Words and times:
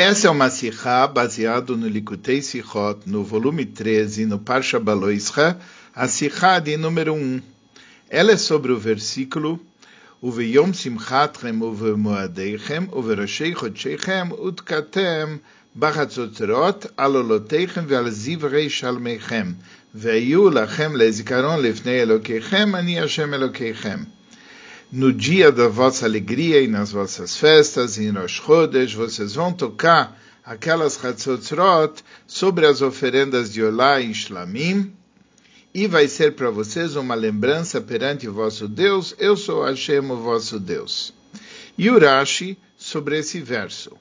Essa 0.00 0.28
é 0.28 0.30
uma 0.30 0.50
sirra 0.50 1.06
baseada 1.06 1.74
no 1.76 1.88
Likutei 1.88 2.42
Sichot, 2.42 3.00
no 3.06 3.24
volume 3.24 3.64
13, 3.64 4.26
no 4.26 4.38
Parsha 4.38 4.78
Baloisra, 4.78 5.58
a 5.94 6.06
sirra 6.06 6.58
de 6.58 6.76
número 6.76 7.14
1. 7.14 7.40
Ela 8.10 8.32
é 8.32 8.36
sobre 8.36 8.72
o 8.72 8.78
versículo 8.78 9.60
Uveyom 10.22 10.72
simchatchem 10.72 11.60
uvemoadeichem 11.60 12.88
uverashei 12.92 13.54
chodsheichem 13.54 14.32
utkatem 14.32 15.38
בחצוצרות 15.78 16.86
על 16.96 17.16
עולותיכם 17.16 17.84
ועל 17.88 18.10
זברי 18.10 18.70
שלמיכם, 18.70 19.52
והיו 19.94 20.50
לכם 20.50 20.96
לזיכרון 20.96 21.62
לפני 21.62 22.02
אלוקיכם, 22.02 22.74
אני 22.74 23.00
השם 23.00 23.34
אלוקיכם. 23.34 23.98
no 24.91 25.13
dia 25.13 25.51
da 25.53 25.69
vossa 25.69 26.05
alegria 26.05 26.61
e 26.61 26.67
nas 26.67 26.91
vossas 26.91 27.37
festas, 27.37 27.97
e 27.97 28.03
em 28.03 28.11
Rosh 28.11 28.41
Chodesh, 28.45 28.93
vocês 28.93 29.35
vão 29.35 29.53
tocar 29.53 30.19
aquelas 30.43 31.03
Hatzotzrot 31.03 32.03
sobre 32.27 32.65
as 32.65 32.81
oferendas 32.81 33.53
de 33.53 33.63
Olá 33.63 34.01
e 34.01 34.13
Shlamim, 34.13 34.93
e 35.73 35.87
vai 35.87 36.09
ser 36.09 36.35
para 36.35 36.49
vocês 36.49 36.97
uma 36.97 37.15
lembrança 37.15 37.79
perante 37.79 38.27
o 38.27 38.33
vosso 38.33 38.67
Deus, 38.67 39.15
eu 39.17 39.37
sou 39.37 39.63
Hashem, 39.63 40.11
o 40.11 40.17
vosso 40.17 40.59
Deus. 40.59 41.13
E 41.77 41.89
Urashi, 41.89 42.57
sobre 42.77 43.17
esse 43.17 43.39
verso. 43.39 43.95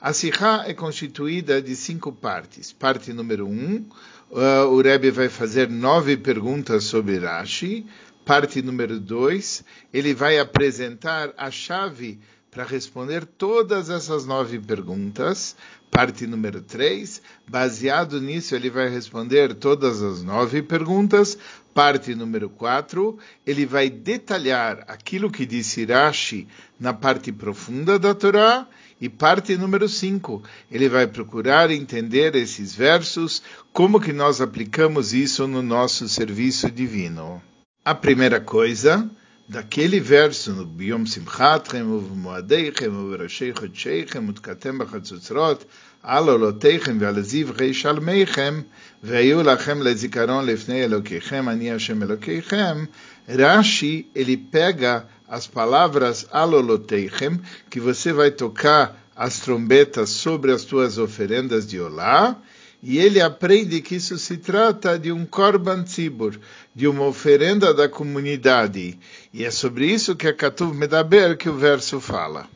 A 0.00 0.12
Sihá 0.12 0.64
é 0.68 0.74
constituída 0.74 1.60
de 1.60 1.74
cinco 1.74 2.12
partes. 2.12 2.72
Parte 2.72 3.12
número 3.12 3.48
um, 3.48 3.84
uh, 4.30 4.68
o 4.70 4.80
Rebbe 4.80 5.10
vai 5.10 5.28
fazer 5.28 5.68
nove 5.68 6.16
perguntas 6.16 6.84
sobre 6.84 7.18
Rashi 7.18 7.84
parte 8.26 8.60
número 8.60 8.98
2, 8.98 9.64
ele 9.94 10.12
vai 10.12 10.40
apresentar 10.40 11.32
a 11.38 11.48
chave 11.48 12.18
para 12.50 12.64
responder 12.64 13.24
todas 13.24 13.88
essas 13.88 14.26
nove 14.26 14.58
perguntas. 14.58 15.54
Parte 15.92 16.26
número 16.26 16.60
3, 16.60 17.22
baseado 17.48 18.20
nisso, 18.20 18.56
ele 18.56 18.68
vai 18.68 18.88
responder 18.88 19.54
todas 19.54 20.02
as 20.02 20.24
nove 20.24 20.60
perguntas. 20.60 21.38
Parte 21.72 22.16
número 22.16 22.50
4, 22.50 23.16
ele 23.46 23.64
vai 23.64 23.88
detalhar 23.88 24.84
aquilo 24.88 25.30
que 25.30 25.46
disse 25.46 25.84
Rashi 25.84 26.48
na 26.80 26.92
parte 26.92 27.30
profunda 27.30 27.96
da 27.96 28.12
Torá. 28.12 28.66
E 29.00 29.08
parte 29.08 29.56
número 29.56 29.88
5, 29.88 30.42
ele 30.68 30.88
vai 30.88 31.06
procurar 31.06 31.70
entender 31.70 32.34
esses 32.34 32.74
versos, 32.74 33.40
como 33.72 34.00
que 34.00 34.12
nós 34.12 34.40
aplicamos 34.40 35.14
isso 35.14 35.46
no 35.46 35.62
nosso 35.62 36.08
serviço 36.08 36.68
divino 36.72 37.40
A 37.85 37.95
primeira 37.95 38.39
coisa, 38.39 39.09
daquele 39.49 39.99
verso 39.99 40.53
no 40.53 40.65
Biom 40.65 41.05
Simchatchem, 41.05 41.83
Moadeichem, 42.15 42.93
Uverashei 42.93 43.53
Chodscheichem, 43.53 44.29
Utkatem 44.29 44.77
Bachatzutzrot, 44.77 45.65
על 46.03 46.29
עולותיכם 46.29 46.97
ועל 46.99 47.21
זבחי 47.21 47.73
שלמיכם, 47.73 48.61
והיו 49.03 49.43
לכם 49.43 49.81
לזיכרון 49.81 50.45
לפני 50.45 50.83
אלוקיכם, 50.83 51.49
אני 51.49 51.71
השם 51.71 52.03
אלוקיכם, 52.03 52.85
Rashi, 53.27 54.07
ele 54.15 54.35
pega 54.35 55.05
as 55.27 55.47
palavras 55.47 56.27
aloloteichem, 56.31 57.39
que 57.69 57.79
você 57.79 58.11
vai 58.11 58.31
tocar 58.31 58.97
as 59.15 59.39
trombetas 59.39 60.09
sobre 60.09 60.51
as 60.51 60.65
tuas 60.65 60.97
oferendas 60.97 61.67
de 61.67 61.79
Olá, 61.79 62.35
e 62.82 62.98
ele 62.98 63.20
aprende 63.20 63.80
que 63.80 63.96
isso 63.96 64.18
se 64.18 64.36
trata 64.36 64.98
de 64.98 65.10
um 65.10 65.24
korban 65.24 65.82
tzibur, 65.82 66.38
de 66.74 66.86
uma 66.86 67.04
oferenda 67.04 67.72
da 67.72 67.88
comunidade. 67.88 68.98
E 69.32 69.44
é 69.44 69.50
sobre 69.50 69.86
isso 69.86 70.14
que 70.14 70.28
a 70.28 70.34
Katuv 70.34 70.76
Medaber 70.76 71.36
que 71.36 71.48
o 71.48 71.56
verso 71.56 72.00
fala. 72.00 72.48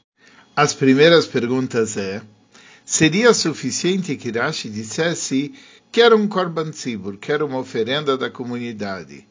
As 0.55 0.75
primeiras 0.75 1.27
perguntas 1.27 1.97
é, 1.97 2.23
seria 2.85 3.33
suficiente 3.33 4.17
que 4.17 4.31
Rashi 4.31 4.69
dissesse 4.69 5.55
que 5.91 6.01
era 6.01 6.17
um 6.17 6.29
korban 6.29 6.71
tzibur, 6.71 7.17
que 7.17 7.33
era 7.33 7.45
uma 7.45 7.59
oferenda 7.59 8.17
da 8.17 8.31
comunidade? 8.31 9.27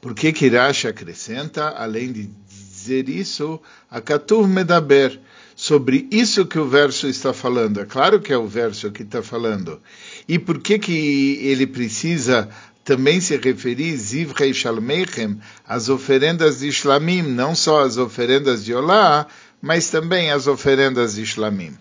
Por 0.00 0.14
que 0.14 0.32
que 0.32 0.48
Rashi 0.48 0.86
acrescenta, 0.86 1.70
além 1.70 2.12
de 2.12 2.30
dizer 2.48 3.08
isso, 3.08 3.60
a 3.90 4.00
Katuv 4.00 4.46
Medaber, 4.46 5.18
sobre 5.56 6.08
isso 6.10 6.46
que 6.46 6.58
o 6.58 6.68
verso 6.68 7.06
está 7.06 7.32
falando. 7.32 7.80
É 7.80 7.84
claro 7.84 8.20
que 8.20 8.32
é 8.32 8.36
o 8.36 8.46
verso 8.46 8.90
que 8.90 9.02
está 9.02 9.22
falando. 9.22 9.80
E 10.28 10.38
por 10.38 10.58
que 10.58 10.78
que 10.78 11.38
ele 11.42 11.66
precisa 11.66 12.48
também 12.84 13.20
se 13.20 13.36
referir 13.36 13.96
Zivrei 13.96 14.52
Shalmeichem, 14.52 15.38
as 15.66 15.88
oferendas 15.88 16.60
de 16.60 16.70
Shlamim, 16.70 17.22
não 17.22 17.54
só 17.54 17.82
as 17.82 17.96
oferendas 17.96 18.64
de 18.64 18.74
Olá, 18.74 19.26
mas 19.60 19.88
também 19.88 20.30
as 20.30 20.46
oferendas 20.46 21.14
de 21.14 21.24
Shlamim. 21.24 21.74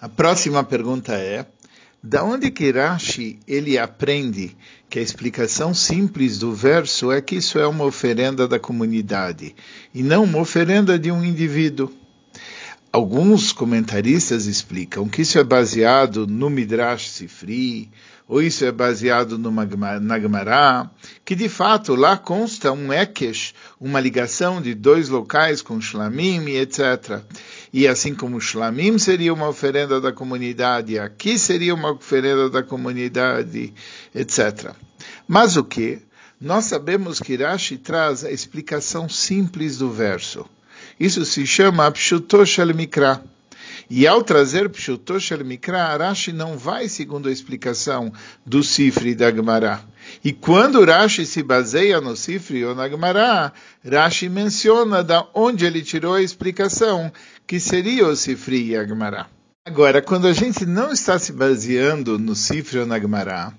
A 0.00 0.08
próxima 0.08 0.64
pergunta 0.64 1.12
é, 1.12 1.44
da 2.02 2.24
onde 2.24 2.50
que 2.50 2.70
Rashi 2.70 3.38
ele 3.46 3.76
aprende 3.76 4.56
que 4.88 4.98
a 4.98 5.02
explicação 5.02 5.74
simples 5.74 6.38
do 6.38 6.54
verso 6.54 7.12
é 7.12 7.20
que 7.20 7.36
isso 7.36 7.58
é 7.58 7.66
uma 7.66 7.84
oferenda 7.84 8.48
da 8.48 8.58
comunidade 8.58 9.54
e 9.94 10.02
não 10.02 10.24
uma 10.24 10.38
oferenda 10.38 10.98
de 10.98 11.12
um 11.12 11.22
indivíduo? 11.22 11.92
Alguns 12.92 13.52
comentaristas 13.52 14.46
explicam 14.46 15.08
que 15.08 15.22
isso 15.22 15.38
é 15.38 15.44
baseado 15.44 16.26
no 16.26 16.50
Midrash 16.50 17.08
Sifri, 17.08 17.88
ou 18.26 18.42
isso 18.42 18.64
é 18.64 18.72
baseado 18.72 19.38
no 19.38 19.52
Nagmará, 20.00 20.90
que 21.24 21.36
de 21.36 21.48
fato 21.48 21.94
lá 21.94 22.16
consta 22.16 22.72
um 22.72 22.92
Ekesh, 22.92 23.54
uma 23.80 24.00
ligação 24.00 24.60
de 24.60 24.74
dois 24.74 25.08
locais 25.08 25.62
com 25.62 25.80
Shlamim 25.80 26.48
e 26.48 26.56
etc. 26.56 27.22
E 27.72 27.86
assim 27.86 28.12
como 28.12 28.40
Shlamim 28.40 28.98
seria 28.98 29.32
uma 29.32 29.48
oferenda 29.48 30.00
da 30.00 30.12
comunidade, 30.12 30.98
aqui 30.98 31.38
seria 31.38 31.74
uma 31.76 31.92
oferenda 31.92 32.50
da 32.50 32.62
comunidade, 32.64 33.72
etc. 34.12 34.74
Mas 35.28 35.56
o 35.56 35.62
que? 35.62 36.02
Nós 36.40 36.64
sabemos 36.64 37.20
que 37.20 37.36
Rashi 37.36 37.78
traz 37.78 38.24
a 38.24 38.32
explicação 38.32 39.08
simples 39.08 39.78
do 39.78 39.90
verso. 39.92 40.44
Isso 41.00 41.24
se 41.24 41.46
chama 41.46 41.90
Pshuto 41.90 42.44
Shel 42.44 42.74
Mikra. 42.74 43.22
E 43.88 44.06
ao 44.06 44.22
trazer 44.22 44.68
Pshuto 44.68 45.18
Shel 45.18 45.42
Mikra, 45.42 45.96
Rashi 45.96 46.30
não 46.30 46.58
vai 46.58 46.90
segundo 46.90 47.26
a 47.26 47.32
explicação 47.32 48.12
do 48.44 48.62
Sifri 48.62 49.14
da 49.14 49.32
Gemara. 49.32 49.80
E 50.22 50.30
quando 50.30 50.84
Rashi 50.84 51.24
se 51.24 51.42
baseia 51.42 52.02
no 52.02 52.14
Sifri 52.14 52.66
ou 52.66 52.74
na 52.74 52.86
Gemara, 52.86 53.50
Rashi 53.82 54.28
menciona 54.28 55.02
da 55.02 55.26
onde 55.32 55.64
ele 55.64 55.80
tirou 55.80 56.12
a 56.12 56.22
explicação, 56.22 57.10
que 57.46 57.58
seria 57.58 58.06
o 58.06 58.14
Sifri 58.14 58.66
e 58.66 58.76
a 58.76 58.86
Gemara. 58.86 59.26
Agora, 59.64 60.02
quando 60.02 60.26
a 60.26 60.34
gente 60.34 60.66
não 60.66 60.92
está 60.92 61.18
se 61.18 61.32
baseando 61.32 62.18
no 62.18 62.34
Sifri 62.34 62.80
ou 62.80 62.84
na 62.86 63.00
Gemara, 63.00 63.54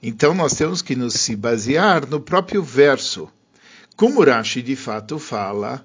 então 0.00 0.32
nós 0.32 0.54
temos 0.54 0.82
que 0.82 0.94
nos 0.94 1.14
se 1.14 1.34
basear 1.34 2.06
no 2.06 2.20
próprio 2.20 2.62
verso. 2.62 3.28
Como 3.96 4.22
Rashi 4.22 4.62
de 4.62 4.76
fato 4.76 5.18
fala, 5.18 5.84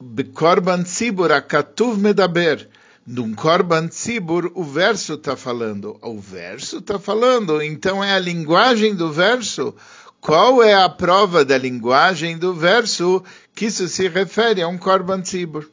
Bekorban 0.00 0.84
Tzibur, 0.84 1.32
Akatuv 1.32 1.98
Medaber. 1.98 2.68
Num 3.06 3.34
Korban 3.34 3.88
Tzibur, 3.88 4.52
o 4.54 4.62
verso 4.62 5.14
está 5.14 5.34
falando. 5.34 5.98
O 6.02 6.18
verso 6.18 6.78
está 6.78 6.98
falando, 6.98 7.62
então 7.62 8.04
é 8.04 8.12
a 8.12 8.18
linguagem 8.18 8.94
do 8.94 9.10
verso. 9.10 9.74
Qual 10.20 10.62
é 10.62 10.74
a 10.74 10.88
prova 10.88 11.44
da 11.44 11.56
linguagem 11.56 12.36
do 12.36 12.52
verso 12.52 13.22
que 13.54 13.66
isso 13.66 13.88
se 13.88 14.08
refere 14.08 14.60
a 14.60 14.68
um 14.68 14.76
Korban 14.76 15.22
Tzibur? 15.22 15.68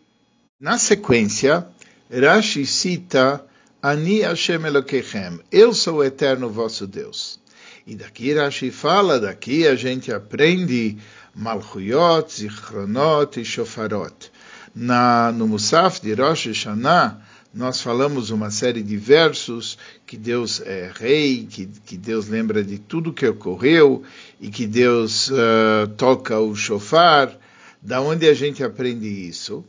Na 0.60 0.78
sequência, 0.78 1.68
Rashi 2.10 2.66
cita 2.66 3.46
Ani 3.82 4.22
Hashem 4.22 4.66
Elokechem, 4.66 5.40
eu 5.52 5.74
sou 5.74 5.98
o 5.98 6.04
eterno 6.04 6.50
vosso 6.50 6.88
Deus. 6.88 7.40
E 7.86 7.96
daqui 7.96 8.34
Rashi 8.34 8.72
fala, 8.72 9.20
daqui 9.20 9.68
a 9.68 9.76
gente 9.76 10.12
aprende 10.12 10.98
Malchuyot, 11.36 12.32
Zichronot 12.32 13.40
e 13.40 13.44
Shofarot. 13.46 14.32
Na, 14.74 15.32
no 15.32 15.48
Musaf 15.48 16.02
de 16.02 16.14
Rosh 16.14 16.48
Hashanah, 16.48 17.22
nós 17.54 17.82
falamos 17.82 18.30
uma 18.32 18.52
série 18.52 18.84
de 18.84 18.98
versos 18.98 19.78
que 20.06 20.18
Deus 20.18 20.62
é 20.62 20.92
rei, 20.94 21.48
que, 21.50 21.66
que 21.86 21.98
Deus 21.98 22.28
lembra 22.28 22.64
de 22.64 22.78
tudo 22.78 23.14
que 23.14 23.26
ocorreu 23.26 24.04
e 24.42 24.50
que 24.50 24.68
Deus 24.68 25.30
uh, 25.30 25.88
toca 25.96 26.40
o 26.40 26.56
shofar. 26.56 27.32
Da 27.82 28.02
onde 28.02 28.28
a 28.28 28.34
gente 28.34 28.64
aprende 28.64 29.08
isso? 29.08 29.64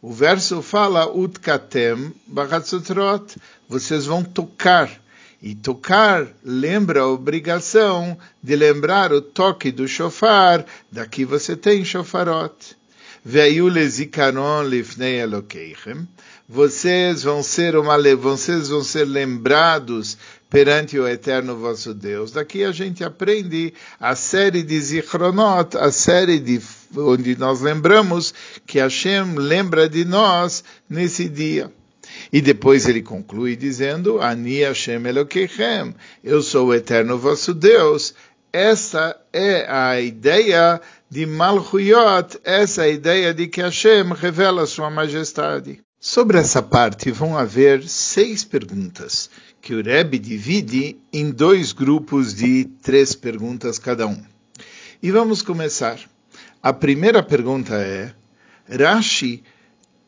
O 0.00 0.12
verso 0.12 0.62
fala 0.62 1.12
Utkatem 1.12 2.12
Bachatzotrot, 2.26 3.36
vocês 3.68 4.06
vão 4.06 4.24
tocar 4.24 4.90
e 5.40 5.54
tocar 5.54 6.26
lembra 6.44 7.00
a 7.00 7.06
obrigação 7.06 8.18
de 8.42 8.56
lembrar 8.56 9.12
o 9.12 9.20
toque 9.20 9.70
do 9.70 9.86
shofar, 9.86 10.64
daqui 10.90 11.24
você 11.24 11.56
tem 11.56 11.84
shofarot. 11.84 12.76
Vocês 16.48 17.22
vão 17.22 17.42
ser 17.42 17.76
uma, 17.76 17.98
vocês 18.16 18.68
vão 18.68 18.82
ser 18.82 19.04
lembrados 19.04 20.16
perante 20.48 20.98
o 20.98 21.06
eterno 21.06 21.56
vosso 21.56 21.92
Deus. 21.92 22.32
Daqui 22.32 22.64
a 22.64 22.72
gente 22.72 23.04
aprende 23.04 23.74
a 24.00 24.14
série 24.14 24.62
de 24.62 24.80
zichronot, 24.80 25.76
a 25.76 25.92
série 25.92 26.38
de 26.38 26.60
onde 26.96 27.36
nós 27.36 27.60
lembramos 27.60 28.32
que 28.66 28.78
Hashem 28.78 29.34
lembra 29.34 29.88
de 29.88 30.04
nós 30.04 30.64
nesse 30.88 31.28
dia. 31.28 31.70
E 32.32 32.40
depois 32.40 32.86
ele 32.86 33.02
conclui 33.02 33.56
dizendo, 33.56 34.20
Ani 34.20 34.60
Hashem 34.60 35.06
Elokeichem, 35.06 35.94
eu 36.22 36.42
sou 36.42 36.68
o 36.68 36.74
eterno 36.74 37.18
vosso 37.18 37.54
Deus. 37.54 38.14
Essa 38.52 39.16
é 39.32 39.66
a 39.70 40.00
ideia 40.00 40.80
de 41.10 41.24
Malchuyot, 41.24 42.38
essa 42.44 42.82
é 42.82 42.86
a 42.86 42.92
ideia 42.92 43.34
de 43.34 43.46
que 43.46 43.62
Hashem 43.62 44.12
revela 44.12 44.66
sua 44.66 44.90
majestade. 44.90 45.80
Sobre 46.00 46.38
essa 46.38 46.62
parte 46.62 47.10
vão 47.10 47.36
haver 47.36 47.88
seis 47.88 48.44
perguntas, 48.44 49.30
que 49.60 49.74
o 49.74 49.82
Rebbe 49.82 50.18
divide 50.18 50.96
em 51.12 51.30
dois 51.30 51.72
grupos 51.72 52.34
de 52.34 52.66
três 52.82 53.14
perguntas 53.14 53.78
cada 53.78 54.06
um. 54.06 54.22
E 55.02 55.10
vamos 55.10 55.42
começar. 55.42 55.98
A 56.62 56.72
primeira 56.72 57.22
pergunta 57.22 57.74
é, 57.74 58.12
Rashi 58.68 59.42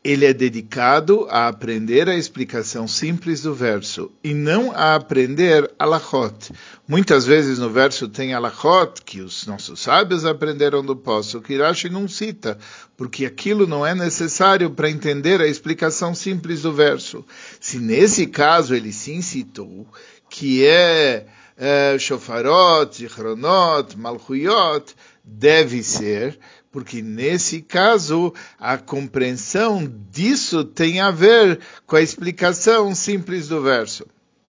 ele 0.03 0.25
é 0.25 0.33
dedicado 0.33 1.27
a 1.29 1.47
aprender 1.47 2.09
a 2.09 2.15
explicação 2.15 2.87
simples 2.87 3.41
do 3.41 3.53
verso 3.53 4.11
e 4.23 4.33
não 4.33 4.71
a 4.71 4.95
aprender 4.95 5.71
alachot. 5.77 6.51
Muitas 6.87 7.23
vezes 7.25 7.59
no 7.59 7.69
verso 7.69 8.07
tem 8.07 8.33
alachot 8.33 9.03
que 9.05 9.21
os 9.21 9.45
nossos 9.45 9.79
sábios 9.79 10.25
aprenderam 10.25 10.83
do 10.83 10.95
poço, 10.95 11.39
que 11.39 11.55
Rashi 11.55 11.87
não 11.87 12.07
cita, 12.07 12.57
porque 12.97 13.27
aquilo 13.27 13.67
não 13.67 13.85
é 13.85 13.93
necessário 13.93 14.71
para 14.71 14.89
entender 14.89 15.39
a 15.39 15.47
explicação 15.47 16.15
simples 16.15 16.63
do 16.63 16.73
verso. 16.73 17.23
Se 17.59 17.77
nesse 17.77 18.25
caso 18.25 18.73
ele 18.73 18.91
sim 18.91 19.21
citou, 19.21 19.85
que 20.27 20.65
é, 20.65 21.27
é 21.55 21.99
shofarot, 21.99 22.97
zichronot, 22.97 23.95
malchuyot, 23.95 24.95
deve 25.23 25.83
ser 25.83 26.39
porque 26.71 27.01
nesse 27.01 27.61
caso 27.61 28.33
a 28.59 28.77
compreensão 28.77 29.85
disso 30.09 30.63
tem 30.63 30.99
a 30.99 31.11
ver 31.11 31.59
com 31.85 31.95
a 31.95 32.01
explicação 32.01 32.95
simples 32.95 33.47
do 33.47 33.61
verso. 33.61 34.05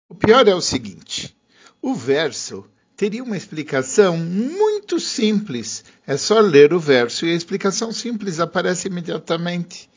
O 0.09 0.15
pior 0.15 0.47
é 0.47 0.55
o 0.55 0.61
seguinte: 0.61 1.37
o 1.81 1.95
verso 1.95 2.65
teria 2.97 3.25
uma 3.25 3.37
explicação 3.37 4.17
muito 4.17 5.01
simples. 5.01 5.85
É 6.07 6.17
só 6.17 6.39
ler 6.39 6.73
o 6.73 6.79
verso 6.79 7.27
e 7.27 7.33
a 7.33 7.35
explicação 7.35 7.93
simples 7.93 8.39
aparece 8.39 8.89
imediatamente. 8.89 9.91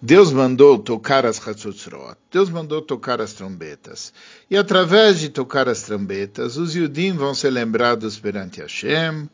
Deus 0.00 0.32
mandou 0.32 0.78
tocar 0.80 1.24
as 1.24 1.38
Hatzutzrot, 1.38 2.16
Deus 2.28 2.50
mandou 2.50 2.82
tocar 2.82 3.20
as 3.20 3.32
trombetas. 3.32 4.12
E 4.50 4.56
através 4.56 5.20
de 5.20 5.28
tocar 5.28 5.68
as 5.68 5.82
trombetas, 5.82 6.56
os 6.56 6.74
Yudim 6.74 7.12
vão 7.12 7.34
ser 7.34 7.50
lembrados 7.50 8.18
perante 8.18 8.60
Hashem, 8.60 9.28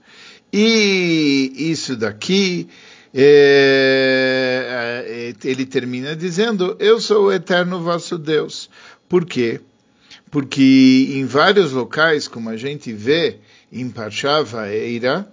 e 0.52 1.70
isso 1.70 1.96
daqui, 1.96 2.68
é, 3.14 5.34
é, 5.34 5.48
ele 5.48 5.66
termina 5.66 6.14
dizendo: 6.14 6.76
Eu 6.78 7.00
sou 7.00 7.26
o 7.26 7.32
eterno 7.32 7.82
vosso 7.82 8.18
Deus. 8.18 8.70
Por 9.08 9.24
quê? 9.24 9.60
Porque 10.30 11.08
em 11.12 11.24
vários 11.24 11.72
locais, 11.72 12.28
como 12.28 12.50
a 12.50 12.56
gente 12.56 12.92
vê 12.92 13.38
em 13.72 13.88
Parshava 13.88 14.68
Eira, 14.68 15.30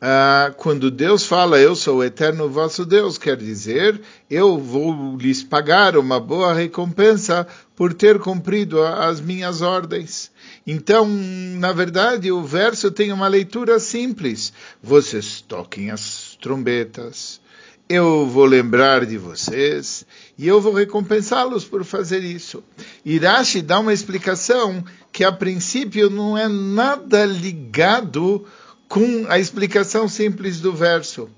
ah, 0.00 0.52
quando 0.58 0.90
Deus 0.90 1.24
fala, 1.24 1.58
eu 1.58 1.74
sou 1.74 1.98
o 1.98 2.04
eterno 2.04 2.50
vosso 2.50 2.84
Deus, 2.84 3.16
quer 3.16 3.36
dizer, 3.36 4.00
eu 4.28 4.58
vou 4.58 5.16
lhes 5.16 5.42
pagar 5.42 5.96
uma 5.96 6.20
boa 6.20 6.52
recompensa 6.52 7.46
por 7.74 7.94
ter 7.94 8.18
cumprido 8.18 8.82
as 8.82 9.20
minhas 9.20 9.62
ordens. 9.62 10.30
Então, 10.66 11.08
na 11.08 11.72
verdade, 11.72 12.30
o 12.30 12.42
verso 12.44 12.90
tem 12.90 13.10
uma 13.10 13.26
leitura 13.26 13.78
simples. 13.78 14.52
Vocês 14.82 15.40
toquem 15.40 15.90
as 15.90 16.36
trombetas, 16.42 17.40
eu 17.88 18.26
vou 18.26 18.44
lembrar 18.44 19.06
de 19.06 19.16
vocês 19.16 20.04
e 20.36 20.46
eu 20.46 20.60
vou 20.60 20.74
recompensá-los 20.74 21.64
por 21.64 21.84
fazer 21.84 22.22
isso. 22.22 22.62
Irashi 23.04 23.62
dá 23.62 23.78
uma 23.78 23.92
explicação 23.92 24.84
que 25.12 25.24
a 25.24 25.32
princípio 25.32 26.10
não 26.10 26.36
é 26.36 26.48
nada 26.48 27.24
ligado 27.24 28.44
com 28.88 29.26
a 29.28 29.38
explicação 29.38 30.08
simples 30.08 30.60
do 30.60 30.72
verso. 30.72 31.28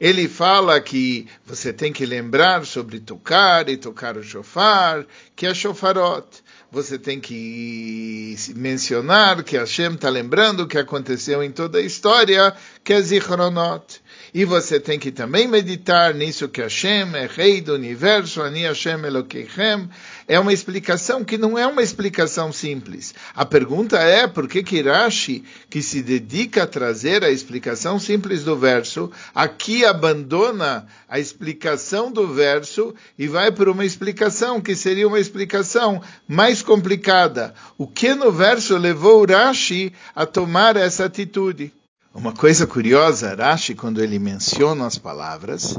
Ele 0.00 0.28
fala 0.28 0.80
que 0.80 1.26
você 1.46 1.72
tem 1.72 1.92
que 1.92 2.04
lembrar 2.04 2.66
sobre 2.66 2.98
tocar 2.98 3.68
e 3.68 3.76
tocar 3.76 4.16
o 4.16 4.22
shofar, 4.22 5.06
que 5.36 5.46
é 5.46 5.54
shofarot. 5.54 6.26
Você 6.72 6.98
tem 6.98 7.20
que 7.20 8.34
mencionar 8.56 9.44
que 9.44 9.56
Hashem 9.56 9.94
está 9.94 10.08
lembrando 10.08 10.64
o 10.64 10.66
que 10.66 10.78
aconteceu 10.78 11.42
em 11.42 11.52
toda 11.52 11.78
a 11.78 11.82
história, 11.82 12.52
que 12.82 12.92
é 12.92 13.00
zichronot. 13.00 14.02
E 14.36 14.44
você 14.44 14.80
tem 14.80 14.98
que 14.98 15.12
também 15.12 15.46
meditar 15.46 16.12
nisso 16.12 16.48
que 16.48 16.60
Hashem 16.60 17.14
é 17.14 17.28
rei 17.28 17.60
do 17.60 17.72
universo, 17.72 18.42
Ani 18.42 18.62
Hashem 18.62 19.04
Elokeichem. 19.04 19.88
É 20.26 20.40
uma 20.40 20.52
explicação 20.52 21.22
que 21.22 21.38
não 21.38 21.56
é 21.56 21.64
uma 21.64 21.84
explicação 21.84 22.52
simples. 22.52 23.14
A 23.32 23.44
pergunta 23.44 23.96
é 23.96 24.26
por 24.26 24.48
que 24.48 24.64
Kirashi, 24.64 25.44
que 25.70 25.80
se 25.80 26.02
dedica 26.02 26.64
a 26.64 26.66
trazer 26.66 27.22
a 27.22 27.30
explicação 27.30 28.00
simples 28.00 28.42
do 28.42 28.56
verso, 28.56 29.08
aqui 29.32 29.84
abandona 29.84 30.84
a 31.08 31.20
explicação 31.20 32.10
do 32.10 32.26
verso 32.26 32.92
e 33.16 33.28
vai 33.28 33.52
para 33.52 33.70
uma 33.70 33.84
explicação 33.84 34.60
que 34.60 34.74
seria 34.74 35.06
uma 35.06 35.20
explicação 35.20 36.02
mais 36.26 36.60
complicada. 36.60 37.54
O 37.78 37.86
que 37.86 38.12
no 38.16 38.32
verso 38.32 38.76
levou 38.76 39.24
Rashi 39.24 39.92
a 40.12 40.26
tomar 40.26 40.76
essa 40.76 41.04
atitude? 41.04 41.72
Uma 42.14 42.32
coisa 42.32 42.64
curiosa, 42.64 43.34
Rashi, 43.34 43.74
quando 43.74 44.00
ele 44.00 44.20
menciona 44.20 44.86
as 44.86 44.96
palavras, 44.96 45.76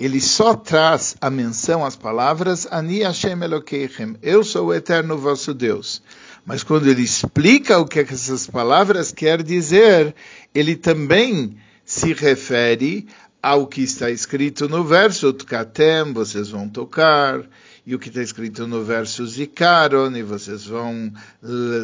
ele 0.00 0.20
só 0.20 0.52
traz 0.52 1.14
a 1.20 1.30
menção 1.30 1.84
às 1.84 1.94
palavras 1.94 2.66
Ani 2.72 3.04
Hashem 3.04 3.40
Elokeichem, 3.40 4.16
eu 4.20 4.42
sou 4.42 4.66
o 4.66 4.74
eterno 4.74 5.16
vosso 5.16 5.54
Deus. 5.54 6.02
Mas 6.44 6.64
quando 6.64 6.88
ele 6.88 7.02
explica 7.02 7.78
o 7.78 7.86
que 7.86 8.00
essas 8.00 8.48
palavras 8.48 9.12
quer 9.12 9.44
dizer, 9.44 10.12
ele 10.52 10.74
também 10.74 11.56
se 11.84 12.12
refere 12.12 13.06
ao 13.40 13.64
que 13.64 13.82
está 13.82 14.10
escrito 14.10 14.68
no 14.68 14.82
verso 14.82 15.32
Tkatem, 15.32 16.12
vocês 16.12 16.50
vão 16.50 16.68
tocar, 16.68 17.42
e 17.86 17.94
o 17.94 17.98
que 18.00 18.08
está 18.08 18.20
escrito 18.20 18.66
no 18.66 18.82
verso 18.82 19.24
Zikaron, 19.24 20.16
e 20.16 20.22
vocês 20.22 20.66
vão 20.66 21.12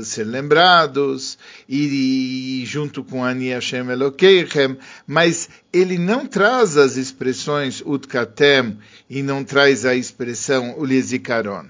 ser 0.04 0.24
lembrados, 0.24 1.38
e, 1.68 2.62
e 2.62 2.66
junto 2.66 3.04
com 3.04 3.24
Ani 3.24 3.50
Hashem 3.50 3.88
Elokeichem, 3.88 4.76
mas 5.06 5.48
ele 5.72 5.98
não 5.98 6.26
traz 6.26 6.76
as 6.76 6.96
expressões 6.96 7.80
Utkatem 7.86 8.78
e 9.08 9.22
não 9.22 9.44
traz 9.44 9.86
a 9.86 9.94
expressão 9.94 10.76
Ulizikaron. 10.76 11.66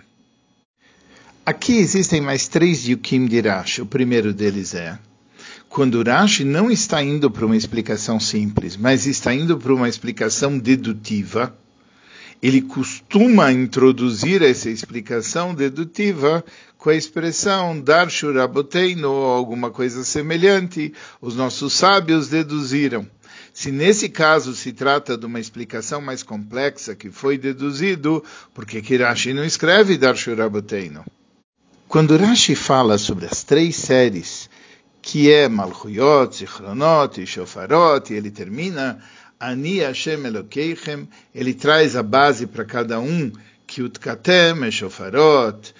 Aqui 1.45 1.77
existem 1.77 2.21
mais 2.21 2.49
três 2.49 2.89
Yukim 2.89 3.27
de 3.27 3.41
Rashi. 3.41 3.83
O 3.83 3.87
primeiro 3.87 4.33
deles 4.33 4.75
é 4.75 4.99
quando 5.73 6.03
Rashi 6.03 6.45
não 6.45 6.71
está 6.71 7.03
indo 7.03 7.31
para 7.31 7.47
uma 7.47 7.57
explicação 7.57 8.21
simples, 8.21 8.77
mas 8.77 9.07
está 9.07 9.35
indo 9.35 9.57
para 9.57 9.73
uma 9.73 9.89
explicação 9.89 10.59
dedutiva, 10.59 11.57
ele 12.43 12.61
costuma 12.61 13.53
introduzir 13.53 14.43
essa 14.43 14.69
explicação 14.69 15.55
dedutiva 15.55 16.45
com 16.77 16.91
a 16.91 16.95
expressão 16.97 17.81
dar 17.81 18.11
shuraboteino 18.11 19.09
ou 19.09 19.31
alguma 19.31 19.71
coisa 19.71 20.03
semelhante. 20.03 20.93
Os 21.21 21.37
nossos 21.37 21.73
sábios 21.73 22.29
deduziram. 22.29 23.07
Se 23.55 23.71
nesse 23.71 24.09
caso 24.09 24.57
se 24.57 24.73
trata 24.73 25.17
de 25.17 25.25
uma 25.25 25.39
explicação 25.39 26.01
mais 26.01 26.25
complexa 26.25 26.97
que 26.97 27.11
foi 27.11 27.39
deduzido, 27.39 28.25
porque 28.53 28.83
que 28.83 28.97
Rashi 28.97 29.33
não 29.33 29.45
escreve 29.45 29.97
dar 29.97 30.17
shuraboteino? 30.17 31.05
Quando 31.87 32.17
Rashi 32.17 32.57
fala 32.57 32.99
sobre 32.99 33.27
as 33.27 33.45
três 33.45 33.77
séries, 33.77 34.51
que 35.03 35.31
é 35.31 35.49
Malchuyot, 35.49 36.37
Zichronot 36.37 37.21
e 37.21 37.27
Shofarot, 37.27 38.13
ele 38.13 38.31
termina 38.31 38.99
Ani 39.43 39.81
Hashem 39.81 40.25
Elokeichem, 40.25 41.09
ele 41.35 41.53
traz 41.53 41.97
a 41.97 42.03
base 42.03 42.47
para 42.47 42.65
cada 42.65 43.01
um, 43.01 43.33
que 43.67 43.83
Utkatem, 43.83 44.71
Shofarot, 44.71 45.75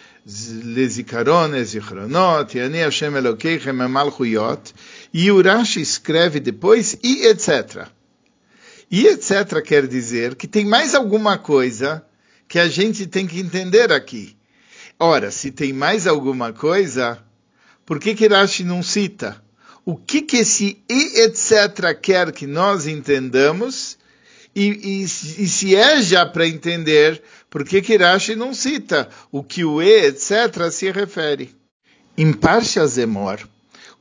Lezikaron, 0.65 1.53
Zichronot, 1.63 2.57
e 2.57 2.61
Ani 2.61 2.79
Hashem 2.79 3.17
Elokeichem, 3.17 3.89
Malchuyot, 3.89 4.75
e 5.15 5.31
Urashi 5.31 5.81
escreve 5.81 6.41
depois, 6.41 6.99
e 7.05 7.27
etc. 7.29 7.87
E 8.91 9.07
etc. 9.07 9.63
quer 9.65 9.87
dizer 9.87 10.35
que 10.35 10.49
tem 10.49 10.65
mais 10.65 10.93
alguma 10.93 11.39
coisa 11.39 12.05
que 12.49 12.59
a 12.59 12.67
gente 12.67 13.07
tem 13.07 13.29
que 13.29 13.39
entender 13.39 13.93
aqui. 13.93 14.37
Ora, 14.99 15.31
se 15.31 15.53
tem 15.53 15.73
mais 15.73 16.09
alguma 16.09 16.53
coisa, 16.53 17.23
por 17.87 18.01
que 18.01 18.15
que 18.15 18.27
Rashi 18.27 18.65
não 18.65 18.83
cita? 18.83 19.41
O 19.85 19.97
que, 19.97 20.23
que 20.23 20.39
esse 20.39 20.83
e 20.89 21.23
etc. 21.23 21.99
quer 22.01 22.33
que 22.33 22.47
nós 22.47 22.87
entendamos, 22.87 23.99
e, 24.55 24.67
e, 24.67 25.03
e 25.03 25.07
se 25.07 25.75
é 25.75 26.03
já 26.03 26.27
para 26.27 26.47
entender, 26.47 27.23
por 27.49 27.65
que 27.65 27.81
que 27.81 27.97
Rashi 27.97 28.37
não 28.37 28.53
cita 28.53 29.09
o 29.31 29.43
que 29.43 29.65
o 29.65 29.83
e 29.83 30.07
etc. 30.07 30.71
se 30.71 30.91
refere? 30.91 31.55
Em 32.17 32.33
Parsha 32.33 32.87
Zemor, 32.87 33.41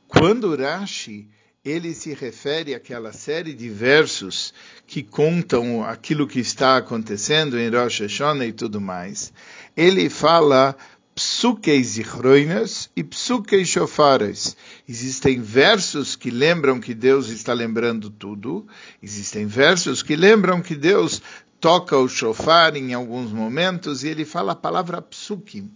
quando 0.06 0.54
Rashi 0.54 1.28
ele 1.64 1.94
se 1.94 2.12
refere 2.12 2.74
àquela 2.74 3.12
série 3.12 3.54
de 3.54 3.68
versos 3.68 4.52
que 4.86 5.02
contam 5.02 5.84
aquilo 5.84 6.26
que 6.26 6.40
está 6.40 6.76
acontecendo 6.76 7.58
em 7.58 7.70
Rosh 7.70 8.00
Hashanah 8.00 8.46
e 8.46 8.52
tudo 8.52 8.80
mais. 8.80 9.32
ele 9.76 10.10
fala 10.10 10.76
psukei 11.14 11.82
zichroinas 11.84 12.90
e 12.96 13.04
psukei 13.04 13.64
shofares. 13.64 14.56
Existem 14.88 15.40
versos 15.40 16.16
que 16.16 16.30
lembram 16.30 16.80
que 16.80 16.94
Deus 16.94 17.28
está 17.28 17.52
lembrando 17.52 18.10
tudo, 18.10 18.66
existem 19.02 19.46
versos 19.46 20.02
que 20.02 20.16
lembram 20.16 20.62
que 20.62 20.74
Deus 20.74 21.22
toca 21.60 21.96
o 21.96 22.08
shofar 22.08 22.76
em 22.76 22.92
alguns 22.92 23.30
momentos 23.30 24.02
e 24.02 24.08
ele 24.08 24.24
fala 24.24 24.52
a 24.52 24.56
palavra 24.56 25.00
psukim. 25.00 25.70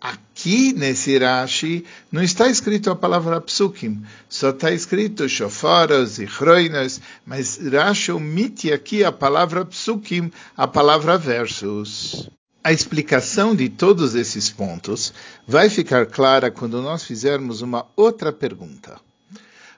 Aqui 0.00 0.72
nesse 0.72 1.18
Rashi 1.18 1.84
não 2.10 2.22
está 2.22 2.48
escrito 2.48 2.88
a 2.88 2.94
palavra 2.94 3.40
psukim, 3.40 4.00
só 4.28 4.50
está 4.50 4.70
escrito 4.70 5.28
shofaras 5.28 6.20
e 6.20 6.26
chroinas, 6.26 7.00
mas 7.26 7.58
Rashi 7.58 8.12
omite 8.12 8.72
aqui 8.72 9.02
a 9.02 9.10
palavra 9.10 9.64
psukim, 9.64 10.30
a 10.56 10.68
palavra 10.68 11.18
versos. 11.18 12.30
A 12.62 12.72
explicação 12.72 13.54
de 13.54 13.68
todos 13.68 14.14
esses 14.14 14.50
pontos 14.50 15.14
vai 15.46 15.70
ficar 15.70 16.06
clara 16.06 16.50
quando 16.50 16.82
nós 16.82 17.04
fizermos 17.04 17.62
uma 17.62 17.86
outra 17.96 18.32
pergunta. 18.32 19.00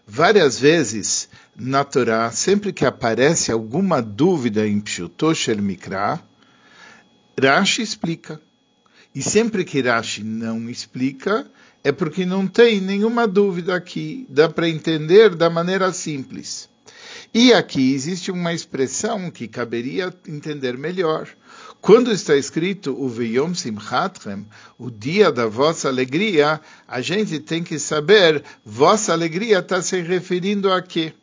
Várias 0.07 0.59
vezes 0.59 1.29
na 1.55 1.85
Torá, 1.85 2.31
sempre 2.33 2.73
que 2.73 2.85
aparece 2.85 3.53
alguma 3.53 4.01
dúvida 4.01 4.67
em 4.67 4.81
Pshutoshel 4.81 5.59
Mikra, 5.63 6.21
Rashi 7.41 7.83
explica. 7.83 8.41
E 9.15 9.23
sempre 9.23 9.65
que 9.65 9.81
Rashi 9.83 10.25
não 10.25 10.69
explica, 10.69 11.49
é 11.85 11.93
porque 11.93 12.25
não 12.25 12.47
tem 12.47 12.81
nenhuma 12.81 13.29
dúvida 13.29 13.75
aqui. 13.75 14.27
Dá 14.29 14.49
para 14.49 14.69
entender 14.69 15.35
da 15.35 15.51
maneira 15.51 15.93
simples. 15.93 16.69
E 17.33 17.53
aqui 17.53 17.95
existe 17.95 18.31
uma 18.31 18.53
expressão 18.53 19.31
que 19.31 19.47
caberia 19.47 20.13
entender 20.27 20.77
melhor. 20.77 21.29
Quando 21.81 22.13
está 22.13 22.37
escrito 22.37 22.93
o 22.93 23.09
Veyom 23.09 23.55
Simchatchem, 23.55 24.47
o 24.79 24.91
dia 24.91 25.33
da 25.33 25.47
vossa 25.47 25.89
alegria, 25.89 26.61
a 26.87 27.01
gente 27.01 27.41
tem 27.41 27.63
que 27.63 27.79
saber, 27.79 28.45
vossa 28.63 29.15
alegria 29.15 29.61
está 29.61 29.81
se 29.81 29.99
referindo 30.03 30.71
a 30.71 30.83
quê? 30.83 31.15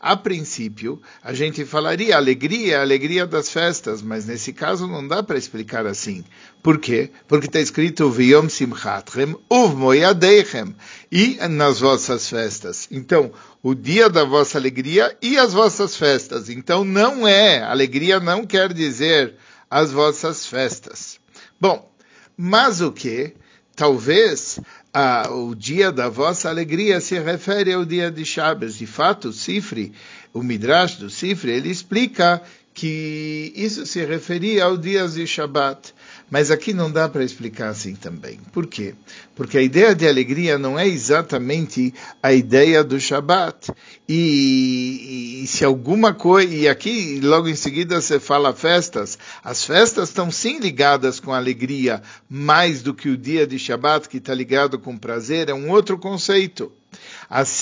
A 0.00 0.16
princípio, 0.16 1.00
a 1.22 1.32
gente 1.32 1.64
falaria 1.64 2.16
alegria, 2.16 2.80
alegria 2.80 3.24
das 3.24 3.48
festas, 3.48 4.02
mas 4.02 4.26
nesse 4.26 4.52
caso 4.52 4.88
não 4.88 5.06
dá 5.06 5.22
para 5.22 5.38
explicar 5.38 5.86
assim. 5.86 6.24
Por 6.60 6.78
quê? 6.78 7.10
Porque 7.28 7.46
está 7.46 7.60
escrito 7.60 8.10
Viyom 8.10 8.48
Simchatchem 8.48 9.36
Uv 9.48 9.76
Moyadeichem 9.76 10.74
e 11.10 11.36
nas 11.48 11.78
vossas 11.78 12.28
festas. 12.28 12.88
Então, 12.90 13.30
o 13.62 13.74
dia 13.74 14.10
da 14.10 14.24
vossa 14.24 14.58
alegria 14.58 15.16
e 15.22 15.38
as 15.38 15.52
vossas 15.52 15.96
festas. 15.96 16.50
Então, 16.50 16.84
não 16.84 17.26
é, 17.26 17.62
alegria 17.62 18.18
não 18.18 18.44
quer 18.44 18.72
dizer 18.72 19.36
as 19.74 19.90
vossas 19.90 20.46
festas. 20.46 21.18
Bom, 21.60 21.90
mas 22.36 22.80
o 22.80 22.92
que? 22.92 23.34
Talvez 23.74 24.60
ah, 24.92 25.28
o 25.32 25.52
dia 25.52 25.90
da 25.90 26.08
vossa 26.08 26.48
alegria 26.48 27.00
se 27.00 27.18
refere 27.18 27.72
ao 27.72 27.84
dia 27.84 28.08
de 28.08 28.24
Shabbos. 28.24 28.78
De 28.78 28.86
fato, 28.86 29.30
o 29.30 29.32
Sifri, 29.32 29.92
o 30.32 30.44
Midrash 30.44 30.94
do 30.98 31.10
Sifri, 31.10 31.50
ele 31.50 31.70
explica 31.70 32.40
que 32.72 33.52
isso 33.56 33.84
se 33.84 34.04
referia 34.04 34.66
ao 34.66 34.76
dia 34.76 35.08
de 35.08 35.26
Shabbat. 35.26 35.92
Mas 36.30 36.50
aqui 36.50 36.72
não 36.72 36.90
dá 36.90 37.08
para 37.08 37.22
explicar 37.22 37.68
assim 37.68 37.94
também. 37.94 38.40
Por 38.52 38.66
quê? 38.66 38.94
Porque 39.34 39.58
a 39.58 39.62
ideia 39.62 39.94
de 39.94 40.08
alegria 40.08 40.58
não 40.58 40.78
é 40.78 40.86
exatamente 40.86 41.92
a 42.22 42.32
ideia 42.32 42.82
do 42.82 42.98
Shabat. 42.98 43.70
E, 44.08 45.42
e, 45.42 45.46
se 45.46 45.64
alguma 45.64 46.14
coisa. 46.14 46.52
E 46.52 46.68
aqui, 46.68 47.20
logo 47.22 47.48
em 47.48 47.54
seguida, 47.54 48.00
você 48.00 48.18
fala 48.18 48.54
festas. 48.54 49.18
As 49.42 49.64
festas 49.64 50.08
estão 50.08 50.30
sim 50.30 50.58
ligadas 50.58 51.20
com 51.20 51.32
alegria, 51.32 52.02
mais 52.28 52.82
do 52.82 52.94
que 52.94 53.08
o 53.08 53.16
dia 53.16 53.46
de 53.46 53.58
Shabat, 53.58 54.08
que 54.08 54.16
está 54.16 54.34
ligado 54.34 54.78
com 54.78 54.96
prazer, 54.96 55.48
é 55.48 55.54
um 55.54 55.70
outro 55.70 55.98
conceito. 55.98 56.72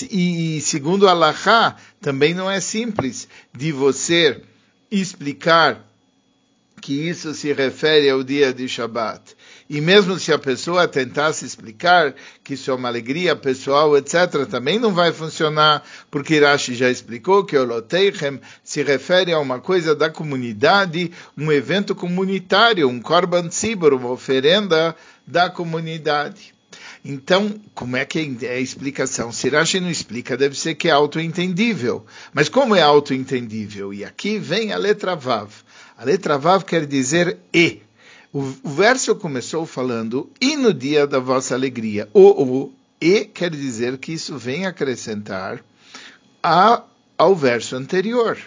e 0.09 0.61
segundo 0.61 1.07
Allah, 1.07 1.75
também 2.01 2.33
não 2.33 2.49
é 2.49 2.59
simples 2.59 3.27
de 3.53 3.71
você 3.71 4.41
explicar 4.89 5.92
que 6.83 7.07
isso 7.07 7.33
se 7.33 7.53
refere 7.53 8.09
ao 8.09 8.21
dia 8.21 8.53
de 8.53 8.67
Shabat. 8.67 9.37
E 9.69 9.79
mesmo 9.79 10.19
se 10.19 10.33
a 10.33 10.37
pessoa 10.37 10.85
tentasse 10.85 11.45
explicar 11.45 12.13
que 12.43 12.55
isso 12.55 12.69
é 12.69 12.73
uma 12.73 12.89
alegria 12.89 13.37
pessoal, 13.37 13.97
etc., 13.97 14.45
também 14.51 14.77
não 14.77 14.93
vai 14.93 15.13
funcionar, 15.13 15.81
porque 16.11 16.41
Rashi 16.41 16.75
já 16.75 16.89
explicou 16.89 17.45
que 17.45 17.57
o 17.57 17.63
Loteichem 17.63 18.37
se 18.61 18.83
refere 18.83 19.31
a 19.31 19.39
uma 19.39 19.61
coisa 19.61 19.95
da 19.95 20.09
comunidade, 20.09 21.09
um 21.37 21.49
evento 21.53 21.95
comunitário, 21.95 22.89
um 22.89 22.99
Korban 22.99 23.47
Tzibur, 23.47 23.93
uma 23.93 24.11
oferenda 24.11 24.93
da 25.25 25.49
comunidade. 25.49 26.53
Então, 27.05 27.61
como 27.73 27.95
é 27.95 28.03
que 28.03 28.37
é 28.41 28.55
a 28.55 28.59
explicação? 28.59 29.31
Se 29.31 29.47
Rashi 29.47 29.79
não 29.79 29.89
explica, 29.89 30.35
deve 30.35 30.59
ser 30.59 30.75
que 30.75 30.89
é 30.89 30.91
autoentendível. 30.91 32.05
Mas 32.33 32.49
como 32.49 32.75
é 32.75 32.81
autoentendível? 32.81 33.93
E 33.93 34.03
aqui 34.03 34.37
vem 34.37 34.73
a 34.73 34.77
letra 34.77 35.15
Vav. 35.15 35.49
A 35.97 36.03
letra 36.03 36.37
Vav 36.37 36.63
quer 36.63 36.85
dizer 36.85 37.37
e. 37.53 37.81
O, 38.31 38.41
verso 38.41 39.15
começou 39.15 39.65
falando 39.65 40.29
e 40.41 40.55
no 40.55 40.73
dia 40.73 41.05
da 41.05 41.19
vossa 41.19 41.53
alegria. 41.53 42.09
O, 42.13 42.43
o 42.43 42.73
e 42.99 43.25
quer 43.25 43.51
dizer 43.51 43.97
que 43.97 44.13
isso 44.13 44.37
vem 44.37 44.65
acrescentar 44.65 45.63
a, 46.41 46.81
ao 47.17 47.35
verso 47.35 47.75
anterior. 47.75 48.37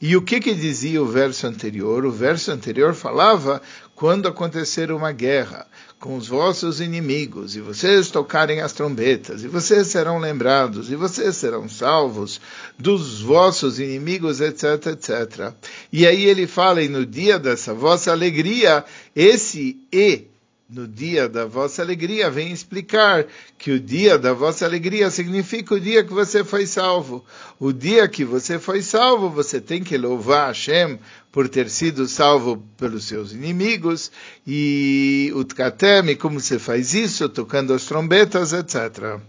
E 0.00 0.16
o 0.16 0.22
que, 0.22 0.40
que 0.40 0.54
dizia 0.54 1.02
o 1.02 1.06
verso 1.06 1.46
anterior? 1.46 2.04
O 2.04 2.10
verso 2.10 2.50
anterior 2.50 2.94
falava 2.94 3.60
quando 3.96 4.28
acontecer 4.28 4.92
uma 4.92 5.12
guerra 5.12 5.66
com 6.02 6.16
os 6.16 6.26
vossos 6.26 6.80
inimigos, 6.80 7.54
e 7.54 7.60
vocês 7.60 8.10
tocarem 8.10 8.60
as 8.60 8.72
trombetas, 8.72 9.44
e 9.44 9.46
vocês 9.46 9.86
serão 9.86 10.18
lembrados, 10.18 10.90
e 10.90 10.96
vocês 10.96 11.36
serão 11.36 11.68
salvos 11.68 12.40
dos 12.76 13.20
vossos 13.22 13.78
inimigos, 13.78 14.40
etc, 14.40 14.88
etc. 14.88 15.52
E 15.92 16.04
aí 16.04 16.24
ele 16.24 16.48
fala, 16.48 16.82
e 16.82 16.88
no 16.88 17.06
dia 17.06 17.38
dessa 17.38 17.72
vossa 17.72 18.10
alegria, 18.10 18.84
esse 19.14 19.80
e 19.92 20.31
no 20.68 20.88
dia 20.88 21.28
da 21.28 21.44
vossa 21.44 21.82
alegria, 21.82 22.30
vem 22.30 22.50
explicar 22.50 23.26
que 23.58 23.72
o 23.72 23.80
dia 23.80 24.18
da 24.18 24.32
vossa 24.32 24.64
alegria 24.64 25.10
significa 25.10 25.74
o 25.74 25.80
dia 25.80 26.02
que 26.02 26.12
você 26.12 26.42
foi 26.42 26.66
salvo. 26.66 27.24
O 27.60 27.72
dia 27.72 28.08
que 28.08 28.24
você 28.24 28.58
foi 28.58 28.80
salvo, 28.80 29.28
você 29.28 29.60
tem 29.60 29.82
que 29.82 29.98
louvar 29.98 30.48
Hashem 30.48 30.98
por 31.30 31.48
ter 31.48 31.68
sido 31.68 32.06
salvo 32.06 32.62
pelos 32.76 33.04
seus 33.04 33.32
inimigos, 33.32 34.12
e 34.46 35.32
o 35.34 35.44
Tkatem, 35.44 36.14
como 36.16 36.40
você 36.40 36.58
faz 36.58 36.94
isso, 36.94 37.28
tocando 37.28 37.72
as 37.72 37.84
trombetas, 37.84 38.52
etc. 38.52 39.20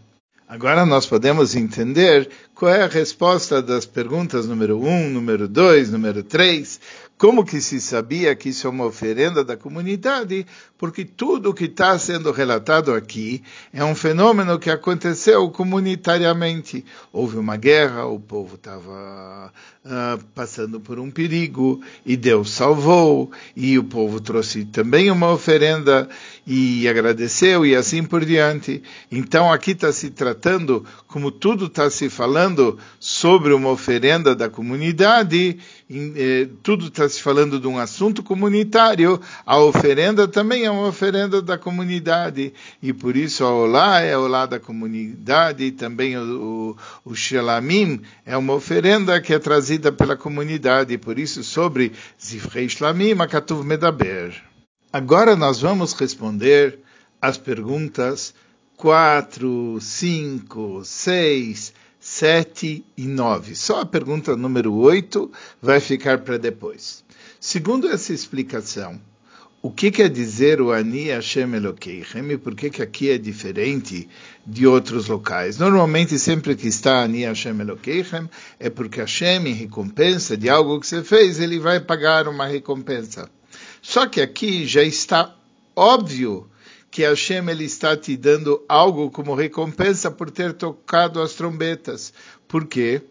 Agora 0.53 0.85
nós 0.85 1.05
podemos 1.05 1.55
entender 1.55 2.29
qual 2.53 2.71
é 2.71 2.83
a 2.83 2.87
resposta 2.87 3.61
das 3.61 3.85
perguntas 3.85 4.45
número 4.45 4.77
1, 4.77 4.87
um, 4.87 5.09
número 5.09 5.47
2, 5.47 5.89
número 5.89 6.21
3, 6.21 6.79
como 7.17 7.45
que 7.45 7.61
se 7.61 7.79
sabia 7.79 8.35
que 8.35 8.49
isso 8.49 8.67
é 8.67 8.69
uma 8.69 8.85
oferenda 8.85 9.43
da 9.43 9.55
comunidade? 9.55 10.45
Porque 10.77 11.05
tudo 11.05 11.51
o 11.51 11.53
que 11.53 11.65
está 11.65 11.97
sendo 11.97 12.31
relatado 12.31 12.93
aqui 12.93 13.41
é 13.71 13.83
um 13.83 13.95
fenômeno 13.95 14.59
que 14.59 14.69
aconteceu 14.69 15.49
comunitariamente. 15.49 16.85
Houve 17.11 17.37
uma 17.37 17.55
guerra, 17.55 18.05
o 18.05 18.19
povo 18.19 18.55
estava 18.55 19.53
uh, 19.85 20.23
passando 20.33 20.79
por 20.79 20.99
um 20.99 21.11
perigo 21.11 21.81
e 22.05 22.15
Deus 22.15 22.51
salvou, 22.51 23.31
e 23.55 23.77
o 23.77 23.83
povo 23.83 24.19
trouxe 24.19 24.65
também 24.65 25.11
uma 25.11 25.31
oferenda 25.31 26.07
e 26.45 26.87
agradeceu 26.87 27.65
e 27.65 27.75
assim 27.75 28.03
por 28.03 28.25
diante. 28.25 28.83
Então 29.11 29.51
aqui 29.51 29.71
está 29.71 29.91
se 29.91 30.09
tratando, 30.09 30.85
como 31.07 31.31
tudo 31.31 31.65
está 31.65 31.89
se 31.89 32.09
falando 32.09 32.77
sobre 32.99 33.53
uma 33.53 33.69
oferenda 33.69 34.35
da 34.35 34.49
comunidade, 34.49 35.57
eh, 35.89 36.47
tudo 36.61 36.87
está 36.87 37.07
se 37.07 37.21
falando 37.21 37.59
de 37.59 37.67
um 37.67 37.77
assunto 37.77 38.23
comunitário, 38.23 39.19
a 39.45 39.59
oferenda 39.59 40.27
também 40.27 40.65
é 40.65 40.71
uma 40.71 40.87
oferenda 40.87 41.41
da 41.41 41.57
comunidade, 41.57 42.53
e 42.81 42.91
por 42.91 43.15
isso 43.15 43.43
a 43.43 43.53
Olá 43.53 44.01
é 44.01 44.13
a 44.13 44.19
Olá 44.19 44.45
da 44.45 44.59
comunidade, 44.59 45.63
e 45.63 45.71
também 45.71 46.17
o, 46.17 46.75
o, 47.05 47.11
o 47.11 47.15
Shelamim 47.15 48.01
é 48.25 48.35
uma 48.35 48.53
oferenda 48.53 49.19
que 49.21 49.33
é 49.33 49.39
trazida 49.39 49.72
pela 49.91 50.15
comunidade, 50.15 50.93
e 50.93 50.97
por 50.97 51.17
isso 51.17 51.43
sobre 51.43 51.93
Zifrei 52.23 52.67
Shlamim, 52.67 53.13
Akatuv 53.19 53.63
Medaber. 53.65 54.41
Agora 54.91 55.35
nós 55.35 55.61
vamos 55.61 55.93
responder 55.93 56.79
as 57.21 57.37
perguntas 57.37 58.33
4, 58.77 59.79
5, 59.79 60.81
6, 60.83 61.73
7 61.99 62.85
e 62.97 63.07
9. 63.07 63.55
Só 63.55 63.79
a 63.79 63.85
pergunta 63.85 64.35
número 64.35 64.73
8 64.73 65.31
vai 65.61 65.79
ficar 65.79 66.19
para 66.19 66.37
depois. 66.37 67.03
Segundo 67.39 67.87
essa 67.87 68.13
explicação, 68.13 68.99
o 69.65 69.71
que 69.71 69.89
quer 69.89 70.09
dizer 70.09 70.59
o 70.59 70.73
Ani 70.73 71.05
Hashem 71.05 71.55
Elokeichem 71.55 72.31
e 72.31 72.37
por 72.37 72.53
que, 72.53 72.69
que 72.69 72.81
aqui 72.81 73.09
é 73.09 73.17
diferente 73.17 74.09
de 74.45 74.67
outros 74.67 75.07
locais? 75.07 75.57
Normalmente, 75.57 76.19
sempre 76.19 76.53
que 76.53 76.67
está 76.67 77.01
Ani 77.01 77.23
Hashem 77.23 77.61
Elokeichem, 77.61 78.29
é 78.59 78.69
porque 78.69 78.99
Hashem, 78.99 79.47
em 79.47 79.53
recompensa 79.53 80.35
de 80.35 80.49
algo 80.49 80.81
que 80.81 80.85
você 80.85 81.01
fez, 81.01 81.39
ele 81.39 81.59
vai 81.59 81.79
pagar 81.79 82.27
uma 82.27 82.45
recompensa. 82.45 83.29
Só 83.81 84.05
que 84.05 84.19
aqui 84.19 84.67
já 84.67 84.83
está 84.83 85.33
óbvio 85.73 86.45
que 86.91 87.03
Hashem 87.03 87.47
ele 87.47 87.63
está 87.63 87.95
te 87.95 88.17
dando 88.17 88.61
algo 88.67 89.09
como 89.09 89.33
recompensa 89.33 90.11
por 90.11 90.29
ter 90.29 90.51
tocado 90.51 91.21
as 91.21 91.35
trombetas. 91.35 92.13
Por 92.49 92.67
quê? 92.67 93.01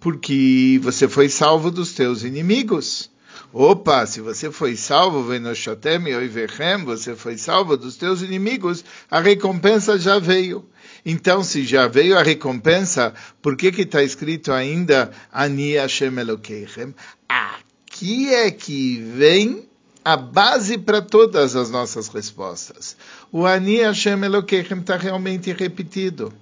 Porque 0.00 0.80
você 0.82 1.06
foi 1.06 1.28
salvo 1.28 1.70
dos 1.70 1.92
teus 1.92 2.22
inimigos. 2.22 3.11
Opa, 3.52 4.06
se 4.06 4.20
você 4.20 4.50
foi 4.50 4.76
salvo, 4.76 5.22
Venoshotem 5.24 6.14
Oivechem, 6.14 6.84
você 6.84 7.14
foi 7.14 7.36
salvo 7.36 7.76
dos 7.76 7.96
teus 7.96 8.22
inimigos, 8.22 8.84
a 9.10 9.20
recompensa 9.20 9.98
já 9.98 10.18
veio. 10.18 10.64
Então, 11.04 11.42
se 11.42 11.64
já 11.64 11.88
veio 11.88 12.18
a 12.18 12.22
recompensa, 12.22 13.12
por 13.40 13.56
que 13.56 13.72
que 13.72 13.82
está 13.82 14.02
escrito 14.02 14.52
ainda 14.52 15.10
Ani 15.32 15.74
Hashem 15.74 16.18
Elokeichem? 16.18 16.94
Aqui 17.28 18.32
é 18.32 18.50
que 18.50 19.00
vem 19.16 19.68
a 20.04 20.16
base 20.16 20.78
para 20.78 21.00
todas 21.00 21.54
as 21.56 21.70
nossas 21.70 22.08
respostas. 22.08 22.96
O 23.30 23.46
Ani 23.46 23.80
Hashem 23.80 24.24
Elokeichem 24.24 24.78
está 24.78 24.96
realmente 24.96 25.52
repetido. 25.52 26.32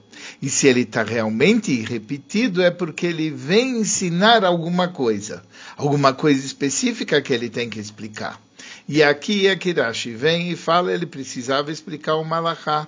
E 0.41 0.49
se 0.49 0.67
ele 0.67 0.83
está 0.83 1.03
realmente 1.03 1.81
repetido, 1.83 2.63
é 2.63 2.71
porque 2.71 3.07
ele 3.07 3.31
vem 3.31 3.79
ensinar 3.79 4.45
alguma 4.45 4.89
coisa, 4.89 5.43
alguma 5.81 6.13
coisa 6.13 6.45
específica 6.45 7.23
que 7.23 7.33
ele 7.33 7.49
tem 7.49 7.71
que 7.71 7.81
explicar. 7.81 8.39
E 8.87 9.03
aqui 9.03 9.47
é 9.47 9.57
que 9.57 9.73
Rashi 9.73 10.13
vem 10.13 10.51
e 10.51 10.57
fala, 10.57 10.93
ele 10.93 11.07
precisava 11.07 11.73
explicar 11.73 12.17
o 12.17 12.25
Malachá. 12.25 12.87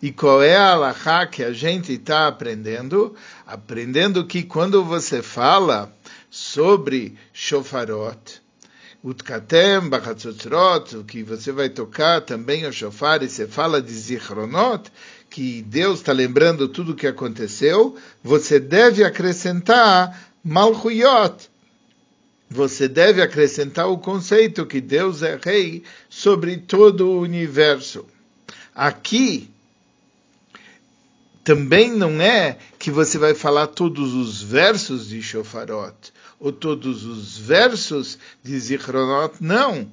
E 0.00 0.12
qual 0.12 0.40
é 0.40 0.56
a 0.56 0.72
Alahá 0.72 1.26
que 1.26 1.42
a 1.42 1.52
gente 1.52 1.92
está 1.92 2.28
aprendendo? 2.28 3.16
Aprendendo 3.44 4.24
que 4.24 4.44
quando 4.44 4.84
você 4.84 5.20
fala 5.20 5.92
sobre 6.30 7.16
shofarot, 7.32 8.40
Utkatem, 9.02 9.88
Bachatzotzrot, 9.88 11.04
que 11.08 11.24
você 11.24 11.50
vai 11.50 11.68
tocar 11.68 12.20
também 12.20 12.66
o 12.66 12.72
shofar, 12.72 13.22
e 13.22 13.28
você 13.28 13.48
fala 13.48 13.82
de 13.82 13.92
Zichronot, 13.92 14.90
que 15.28 15.62
Deus 15.62 16.00
está 16.00 16.12
lembrando 16.12 16.68
tudo 16.68 16.92
o 16.92 16.96
que 16.96 17.06
aconteceu, 17.06 17.96
você 18.22 18.60
deve 18.60 19.02
acrescentar 19.02 20.32
Malchuyot. 20.44 21.48
Você 22.50 22.88
deve 22.88 23.20
acrescentar 23.20 23.88
o 23.88 23.98
conceito 23.98 24.64
que 24.64 24.80
Deus 24.80 25.22
é 25.22 25.38
rei 25.42 25.82
sobre 26.08 26.56
todo 26.56 27.08
o 27.08 27.20
universo. 27.20 28.06
Aqui, 28.74 29.50
também 31.44 31.90
não 31.92 32.20
é 32.20 32.58
que 32.78 32.90
você 32.90 33.16
vai 33.16 33.34
falar 33.34 33.68
todos 33.68 34.12
os 34.12 34.42
versos 34.42 35.08
de 35.08 35.22
Shofarot 35.22 35.94
ou 36.38 36.52
todos 36.52 37.04
os 37.04 37.38
versos 37.38 38.18
de 38.42 38.58
Zichronot, 38.58 39.34
não. 39.40 39.90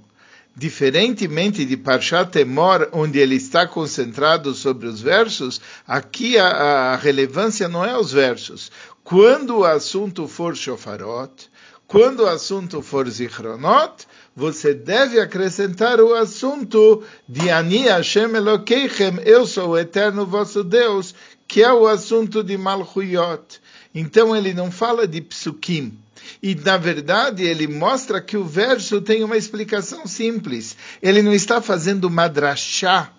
Diferentemente 0.53 1.65
de 1.65 1.75
Parshat 1.75 2.37
Emor, 2.37 2.89
onde 2.91 3.19
ele 3.19 3.35
está 3.35 3.67
concentrado 3.67 4.53
sobre 4.53 4.87
os 4.87 5.01
versos, 5.01 5.59
aqui 5.87 6.37
a, 6.37 6.47
a 6.47 6.95
relevância 6.95 7.67
não 7.67 7.83
é 7.83 7.97
os 7.97 8.11
versos. 8.11 8.71
Quando 9.03 9.59
o 9.59 9.65
assunto 9.65 10.27
for 10.27 10.55
Shofarot, 10.55 11.49
quando 11.87 12.21
o 12.21 12.27
assunto 12.27 12.81
for 12.81 13.07
Zichronot, 13.09 14.07
você 14.35 14.73
deve 14.73 15.19
acrescentar 15.19 16.01
o 16.01 16.13
assunto 16.15 17.03
de 17.29 17.49
Ani 17.49 17.87
Hashem 17.87 18.35
Elokeichem, 18.35 19.19
eu 19.23 19.45
sou 19.45 19.69
o 19.69 19.77
eterno 19.77 20.25
vosso 20.25 20.63
Deus, 20.63 21.13
que 21.47 21.61
é 21.61 21.71
o 21.71 21.87
assunto 21.87 22.43
de 22.43 22.57
Malchuyot. 22.57 23.61
Então 23.93 24.35
ele 24.35 24.53
não 24.53 24.71
fala 24.71 25.07
de 25.07 25.21
psukim. 25.21 25.97
E, 26.41 26.55
na 26.55 26.75
verdade, 26.75 27.43
ele 27.43 27.67
mostra 27.67 28.19
que 28.19 28.35
o 28.35 28.43
verso 28.43 28.99
tem 28.99 29.23
uma 29.23 29.37
explicação 29.37 30.07
simples. 30.07 30.75
Ele 31.01 31.21
não 31.21 31.33
está 31.33 31.61
fazendo 31.61 32.09
madrachá. 32.09 33.11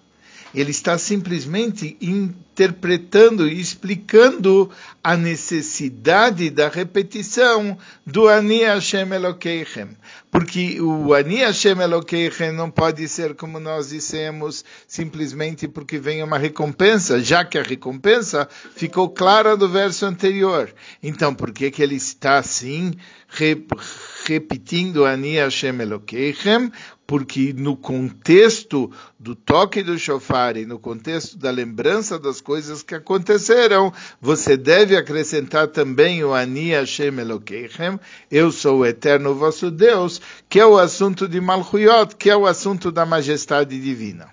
Ele 0.55 0.71
está 0.71 0.97
simplesmente 0.97 1.97
interpretando 2.01 3.47
e 3.47 3.61
explicando 3.61 4.71
a 5.03 5.17
necessidade 5.17 6.49
da 6.51 6.69
repetição 6.69 7.77
do 8.07 8.29
Ani 8.29 8.63
Hashem 8.63 9.13
Elokeichem. 9.13 9.91
Porque 10.31 10.81
o 10.81 11.13
Ani 11.15 11.37
Hashem 11.37 11.81
Elokeichem 11.81 12.53
não 12.53 12.71
pode 12.71 13.07
ser, 13.09 13.35
como 13.35 13.61
nós 13.61 13.91
dissemos, 13.91 14.65
simplesmente 14.87 15.69
porque 15.69 15.99
vem 15.99 16.23
uma 16.23 16.39
recompensa, 16.39 17.21
já 17.21 17.45
que 17.45 17.59
a 17.59 17.63
recompensa 17.63 18.49
ficou 18.75 19.11
clara 19.11 19.57
do 19.57 19.69
verso 19.69 20.07
anterior. 20.07 20.73
Então, 21.03 21.35
por 21.35 21.53
que, 21.53 21.71
que 21.71 21.83
ele 21.83 21.97
está 21.97 22.39
assim, 22.39 22.95
repetindo 24.27 25.05
Ani 25.05 25.37
Hashem 25.37 25.81
Elokeichem? 25.81 26.71
porque 27.07 27.55
no 27.57 27.77
contexto 27.77 28.91
do 29.19 29.37
toque 29.37 29.83
do 29.83 29.99
shofar 29.99 30.57
e 30.57 30.67
no 30.67 30.79
contexto 30.79 31.39
da 31.39 31.51
lembrança 31.51 32.19
das 32.19 32.41
coisas 32.41 32.83
que 32.83 32.95
aconteceram, 32.95 33.93
você 34.21 34.57
deve 34.57 34.97
acrescentar 34.97 35.69
também 35.69 36.25
o 36.25 36.35
Ani 36.35 36.71
Hashem 36.71 37.19
Elokeichem, 37.19 38.01
eu 38.31 38.51
sou 38.51 38.81
o 38.81 38.87
eterno 38.87 39.35
vosso 39.35 39.71
Deus, 39.71 40.21
que 40.49 40.59
é 40.59 40.67
o 40.67 40.79
assunto 40.79 41.29
de 41.29 41.41
Malchuyot, 41.41 42.17
que 42.17 42.29
é 42.29 42.37
o 42.37 42.47
assunto 42.47 42.91
da 42.91 43.07
majestade 43.07 43.81
divina. 43.81 44.29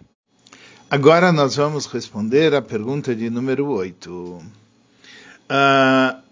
Agora 0.90 1.32
nós 1.32 1.56
vamos 1.56 1.86
responder 1.86 2.54
a 2.54 2.62
pergunta 2.62 3.16
de 3.16 3.30
número 3.30 3.68
8. 3.68 4.12
Uh, 4.12 4.44
ah, 5.50 6.23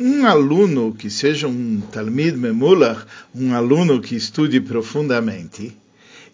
um 0.00 0.24
aluno 0.24 0.94
que 0.94 1.10
seja 1.10 1.46
um 1.46 1.78
Talmid 1.92 2.34
Memulach, 2.34 3.04
um 3.34 3.54
aluno 3.54 4.00
que 4.00 4.16
estude 4.16 4.58
profundamente, 4.58 5.76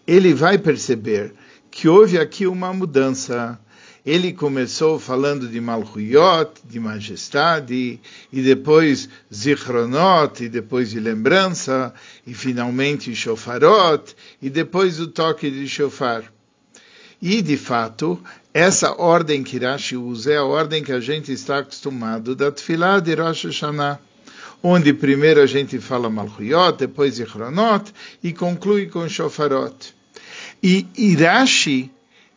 ele 0.07 0.33
vai 0.33 0.57
perceber 0.57 1.33
que 1.69 1.89
houve 1.89 2.17
aqui 2.17 2.47
uma 2.47 2.73
mudança. 2.73 3.59
Ele 4.05 4.31
começou 4.31 4.97
falando 4.97 5.49
de 5.49 5.59
Malchuyot, 5.59 6.61
de 6.63 6.79
majestade, 6.79 7.99
e 8.31 8.41
depois 8.41 9.09
Zichronot, 9.33 10.45
e 10.45 10.47
depois 10.47 10.91
de 10.91 11.01
lembrança, 11.01 11.93
e 12.25 12.33
finalmente 12.33 13.13
Shofarot, 13.13 14.15
e 14.41 14.49
depois 14.49 14.97
o 15.01 15.07
toque 15.07 15.51
de 15.51 15.67
Shofar. 15.67 16.23
E, 17.21 17.41
de 17.41 17.57
fato, 17.57 18.17
essa 18.57 18.99
ordem 18.99 19.43
que 19.43 19.59
Rashi 19.59 19.95
usa 19.95 20.33
é 20.33 20.37
a 20.37 20.43
ordem 20.43 20.83
que 20.83 20.91
a 20.91 20.99
gente 20.99 21.31
está 21.31 21.59
acostumado 21.59 22.35
da 22.35 22.51
Tfilah 22.51 22.99
de 22.99 23.13
Rosh 23.13 23.45
Hashanah 23.45 23.99
onde 24.63 24.93
primeiro 24.93 25.41
a 25.41 25.45
gente 25.45 25.79
fala 25.79 26.09
Malchuyot, 26.09 26.79
depois 26.79 27.15
Zichronot, 27.15 27.93
e 28.23 28.33
conclui 28.33 28.87
com 28.87 29.07
Shofarot. 29.07 29.93
E 30.63 30.87
Irashi, 30.97 31.91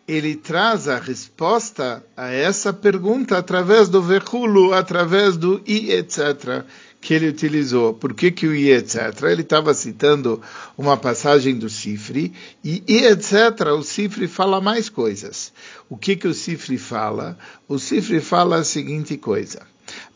ele 0.07 0.37
traz 0.37 0.89
a 0.89 0.99
resposta 0.99 2.05
a 2.15 2.31
essa 2.31 2.71
pergunta 2.71 3.39
através 3.39 3.89
do 3.89 4.03
veculo, 4.03 4.75
através 4.75 5.39
do 5.39 5.63
i, 5.67 5.91
etc., 5.93 6.65
que 7.01 7.15
ele 7.15 7.29
utilizou. 7.29 7.95
Por 7.95 8.13
que, 8.13 8.31
que 8.31 8.47
o 8.47 8.55
i, 8.55 8.71
etc.? 8.71 9.23
Ele 9.25 9.43
estava 9.43 9.73
citando 9.73 10.41
uma 10.77 10.97
passagem 10.97 11.57
do 11.57 11.71
Sifri, 11.71 12.33
e 12.63 12.83
i, 12.87 13.05
etc., 13.07 13.69
o 13.77 13.83
Sifri 13.83 14.29
fala 14.29 14.61
mais 14.61 14.89
coisas. 14.89 15.53
O 15.89 15.97
que, 15.97 16.15
que 16.17 16.29
o 16.29 16.35
Sifri 16.35 16.77
fala? 16.77 17.39
O 17.67 17.79
Sifri 17.79 18.21
fala 18.21 18.57
a 18.57 18.65
seguinte 18.65 19.17
coisa. 19.17 19.63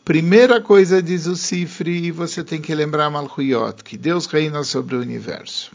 Primeira 0.03 0.61
coisa 0.61 1.01
diz 1.01 1.25
o 1.25 1.35
Sifri, 1.35 2.05
e 2.05 2.11
você 2.11 2.43
tem 2.43 2.61
que 2.61 2.75
lembrar 2.75 3.09
Malchuyot, 3.09 3.83
que 3.83 3.97
Deus 3.97 4.27
reina 4.27 4.63
sobre 4.63 4.95
o 4.95 5.01
universo. 5.01 5.71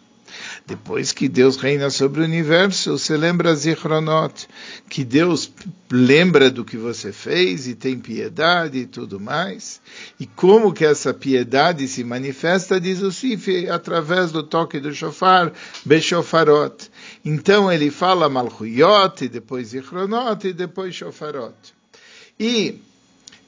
Depois 0.67 1.13
que 1.13 1.29
Deus 1.29 1.57
reina 1.57 1.91
sobre 1.91 2.21
o 2.21 2.25
universo, 2.25 2.97
você 2.97 3.17
lembra 3.17 3.55
Zichronot, 3.55 4.47
que 4.89 5.05
Deus 5.05 5.51
lembra 5.91 6.51
do 6.51 6.65
que 6.65 6.77
você 6.77 7.13
fez 7.13 7.67
e 7.67 7.75
tem 7.75 7.99
piedade 7.99 8.79
e 8.79 8.87
tudo 8.87 9.19
mais. 9.19 9.81
E 10.19 10.27
como 10.27 10.73
que 10.73 10.85
essa 10.85 11.13
piedade 11.13 11.89
se 11.89 12.05
manifesta, 12.05 12.81
diz 12.81 13.03
o 13.03 13.11
Sif, 13.11 13.69
através 13.69 14.31
do 14.31 14.43
toque 14.43 14.79
do 14.79 14.95
shofar, 14.95 15.53
Beshofarot. 15.85 16.91
Então 17.25 17.71
ele 17.71 17.91
fala 17.91 18.29
Malchuyot, 18.29 19.25
e 19.25 19.29
depois 19.29 19.69
Zichronot, 19.69 20.47
e 20.47 20.53
depois 20.53 20.95
Shofarot. 20.95 21.55
E 22.39 22.81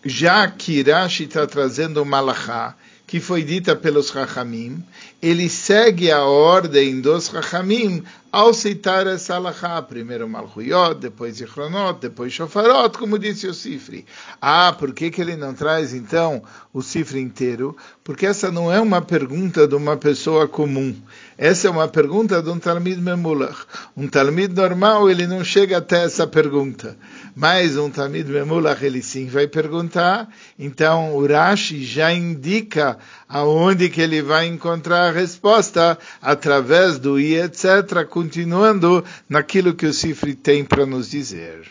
já 0.05 0.49
que 0.49 0.83
Rashi 0.83 1.25
está 1.25 1.47
trazendo 1.47 2.05
Malachá, 2.05 2.77
que 3.13 3.21
foi 3.21 3.43
dita 3.43 3.77
pelos 3.77 4.09
Rachamim, 4.09 4.83
ele 5.21 5.47
segue 5.47 6.11
a 6.11 6.25
ordem 6.25 6.99
dos 6.99 7.29
Rachamim 7.29 8.03
ao 8.33 8.55
citar 8.55 9.07
essa 9.07 9.35
alahá, 9.35 9.83
primeiro 9.83 10.27
Malchuyot, 10.27 10.95
depois 10.99 11.37
Zichronot, 11.37 12.01
depois 12.01 12.33
Shofarot, 12.33 12.97
como 12.97 13.19
disse 13.19 13.47
o 13.47 13.53
Sifri. 13.53 14.07
Ah, 14.41 14.73
por 14.73 14.95
que, 14.95 15.11
que 15.11 15.21
ele 15.21 15.37
não 15.37 15.53
traz 15.53 15.93
então 15.93 16.43
o 16.73 16.81
Sifri 16.81 17.21
inteiro? 17.21 17.77
Porque 18.03 18.25
essa 18.25 18.51
não 18.51 18.73
é 18.73 18.81
uma 18.81 19.03
pergunta 19.03 19.69
de 19.69 19.75
uma 19.75 19.99
pessoa 19.99 20.49
comum. 20.49 20.97
Essa 21.37 21.69
é 21.69 21.71
uma 21.71 21.87
pergunta 21.89 22.43
de 22.43 22.49
um 22.49 22.59
Talmid 22.59 23.01
Memulach. 23.03 23.67
Um 23.95 24.09
Talmid 24.09 24.55
normal, 24.55 25.11
ele 25.11 25.27
não 25.27 25.45
chega 25.45 25.77
até 25.77 26.05
essa 26.05 26.27
pergunta. 26.27 26.97
Mas 27.37 27.77
um 27.77 27.91
Talmid 27.91 28.31
Memulach, 28.31 28.83
ele 28.83 29.03
sim 29.03 29.27
vai 29.27 29.47
perguntar. 29.47 30.29
Então, 30.59 31.15
o 31.15 31.27
Rashi 31.27 31.85
já 31.85 32.13
indica 32.13 32.97
aonde 33.33 33.89
que 33.89 34.03
ele 34.03 34.21
vai 34.21 34.47
encontrar 34.47 35.09
a 35.09 35.11
resposta 35.11 35.99
através 36.21 36.99
do 36.99 37.19
i, 37.19 37.35
etc., 37.37 38.05
continuando 38.07 39.03
naquilo 39.27 39.73
que 39.73 39.87
o 39.87 39.93
Sifri 39.95 40.35
tem 40.35 40.63
para 40.63 40.85
nos 40.85 41.11
dizer. 41.11 41.67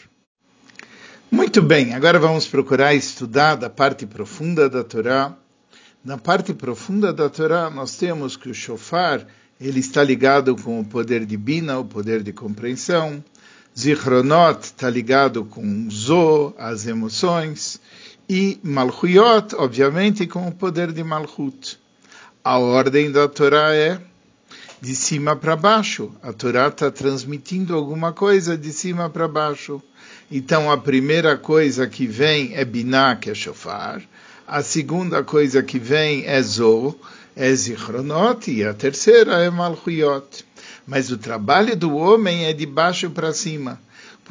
Muito 1.30 1.62
bem, 1.62 1.94
agora 1.94 2.18
vamos 2.18 2.48
procurar 2.48 2.96
estudar 2.96 3.54
da 3.56 3.70
parte 3.70 4.08
profunda 4.08 4.68
da 4.68 4.84
Torá. 4.84 5.38
Na 6.04 6.18
parte 6.18 6.52
profunda 6.52 7.14
da 7.14 7.30
Torá, 7.30 7.70
nós 7.70 7.96
temos 7.96 8.36
que 8.36 8.50
o 8.50 8.56
shofar 8.56 9.24
ele 9.60 9.80
está 9.80 10.04
ligado 10.04 10.56
com 10.56 10.80
o 10.80 10.86
poder 10.86 11.28
de 11.28 11.38
Bina, 11.38 11.78
o 11.78 11.86
poder 11.86 12.24
de 12.24 12.34
compreensão. 12.34 13.24
Zichronot 13.78 14.62
está 14.64 14.90
ligado 14.90 15.46
com 15.46 15.88
Zo, 15.92 16.56
as 16.58 16.88
emoções. 16.88 17.80
E 18.34 18.58
Malchuyot, 18.64 19.58
obviamente, 19.58 20.26
com 20.26 20.48
o 20.48 20.54
poder 20.54 20.94
de 20.94 21.04
Malchut. 21.04 21.78
A 22.42 22.58
ordem 22.58 23.12
da 23.12 23.28
Torá 23.28 23.76
é 23.76 24.00
de 24.80 24.96
cima 24.96 25.36
para 25.36 25.58
baixo. 25.58 26.10
A 26.24 26.32
Torá 26.32 26.70
está 26.70 26.90
transmitindo 26.90 27.76
alguma 27.76 28.14
coisa 28.14 28.58
de 28.58 28.72
cima 28.72 29.10
para 29.10 29.28
baixo. 29.28 29.84
Então, 30.32 30.72
a 30.72 30.78
primeira 30.78 31.36
coisa 31.36 31.86
que 31.88 32.08
vem 32.08 32.56
é 32.56 32.64
Binah, 32.64 33.18
que 33.18 33.30
é 33.30 33.36
shofar. 33.36 34.02
A 34.48 34.64
segunda 34.64 35.26
coisa 35.26 35.62
que 35.62 35.78
vem 35.78 36.26
é 36.26 36.42
Zo, 36.42 36.96
é 37.36 37.54
Zichronot, 37.54 38.50
e 38.50 38.64
a 38.64 38.74
terceira 38.74 39.40
é 39.44 39.50
Malchuyot. 39.50 40.46
Mas 40.88 41.12
o 41.12 41.18
trabalho 41.18 41.76
do 41.76 41.98
homem 41.98 42.46
é 42.46 42.54
de 42.54 42.66
baixo 42.66 43.10
para 43.10 43.34
cima. 43.34 43.78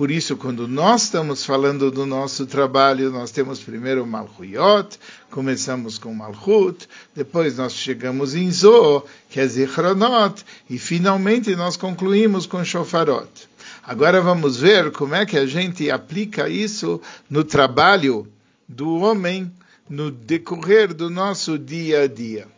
Por 0.00 0.10
isso, 0.10 0.34
quando 0.34 0.66
nós 0.66 1.02
estamos 1.02 1.44
falando 1.44 1.90
do 1.90 2.06
nosso 2.06 2.46
trabalho, 2.46 3.10
nós 3.10 3.30
temos 3.30 3.60
primeiro 3.60 4.06
Malchuyot, 4.06 4.98
começamos 5.30 5.98
com 5.98 6.14
Malchut, 6.14 6.88
depois 7.14 7.58
nós 7.58 7.74
chegamos 7.74 8.34
em 8.34 8.50
Zo, 8.50 9.04
que 9.28 9.38
é 9.38 9.46
Zichronot, 9.46 10.42
e 10.70 10.78
finalmente 10.78 11.54
nós 11.54 11.76
concluímos 11.76 12.46
com 12.46 12.64
Shofarot. 12.64 13.28
Agora 13.84 14.22
vamos 14.22 14.56
ver 14.56 14.90
como 14.90 15.14
é 15.14 15.26
que 15.26 15.36
a 15.36 15.44
gente 15.44 15.90
aplica 15.90 16.48
isso 16.48 16.98
no 17.28 17.44
trabalho 17.44 18.26
do 18.66 19.00
homem 19.00 19.52
no 19.86 20.10
decorrer 20.10 20.94
do 20.94 21.10
nosso 21.10 21.58
dia 21.58 22.04
a 22.04 22.06
dia. 22.06 22.48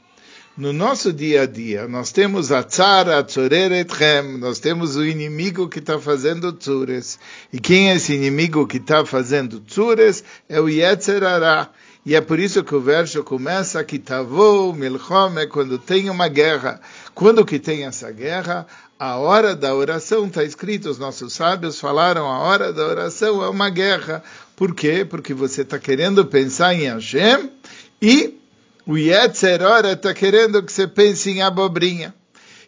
No 0.55 0.71
nosso 0.71 1.15
dia 1.15 1.43
a 1.43 1.47
dia, 1.47 1.89
nós 1.89 2.13
temos 2.13 2.53
a 2.53 2.63
tzara, 2.63 3.17
a 3.17 3.21
etchem, 3.75 4.37
nós 4.37 4.59
temos 4.59 4.97
o 4.97 5.05
inimigo 5.05 5.67
que 5.67 5.79
está 5.79 5.99
fazendo 5.99 6.53
tzures. 6.53 7.19
E 7.51 7.59
quem 7.59 7.91
é 7.91 7.97
esse 7.97 8.13
inimigo 8.13 8.67
que 8.67 8.77
está 8.77 9.03
fazendo 9.07 9.61
tzures? 9.61 10.23
É 10.47 10.61
o 10.61 10.69
Yetzerará. 10.69 11.71
E 12.05 12.15
é 12.15 12.21
por 12.21 12.39
isso 12.39 12.63
que 12.63 12.75
o 12.75 12.83
verso 12.83 13.25
começa 13.25 13.83
que 13.83 13.99
tavou 13.99 14.75
milchome 14.75 15.47
quando 15.47 15.79
tem 15.79 16.11
uma 16.11 16.29
guerra. 16.29 16.83
Quando 17.15 17.47
que 17.47 17.59
tem 17.59 17.87
essa 17.87 18.11
guerra? 18.11 18.67
A 18.99 19.17
hora 19.17 19.57
da 19.57 19.75
oração 19.75 20.27
está 20.27 20.45
escrito, 20.45 20.91
os 20.91 20.99
nossos 20.99 21.33
sábios 21.33 21.81
falaram, 21.81 22.27
a 22.27 22.41
hora 22.41 22.75
da 22.75 22.87
oração 22.87 23.43
é 23.43 23.49
uma 23.49 23.71
guerra. 23.71 24.23
Por 24.55 24.75
quê? 24.75 25.07
Porque 25.09 25.33
você 25.33 25.63
está 25.63 25.79
querendo 25.79 26.27
pensar 26.27 26.75
em 26.75 26.91
Hashem 26.91 27.51
e 28.03 28.42
o 28.87 28.97
Yetzer 28.97 29.63
Hora 29.63 29.93
está 29.93 30.13
querendo 30.13 30.63
que 30.63 30.73
você 30.73 30.87
pense 30.87 31.31
em 31.31 31.43
abobrinha. 31.43 32.15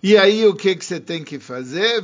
E 0.03 0.19
aí 0.19 0.47
o 0.47 0.55
que, 0.55 0.77
que 0.77 0.85
você 0.85 1.01
tem 1.01 1.25
que 1.25 1.39
fazer? 1.39 2.03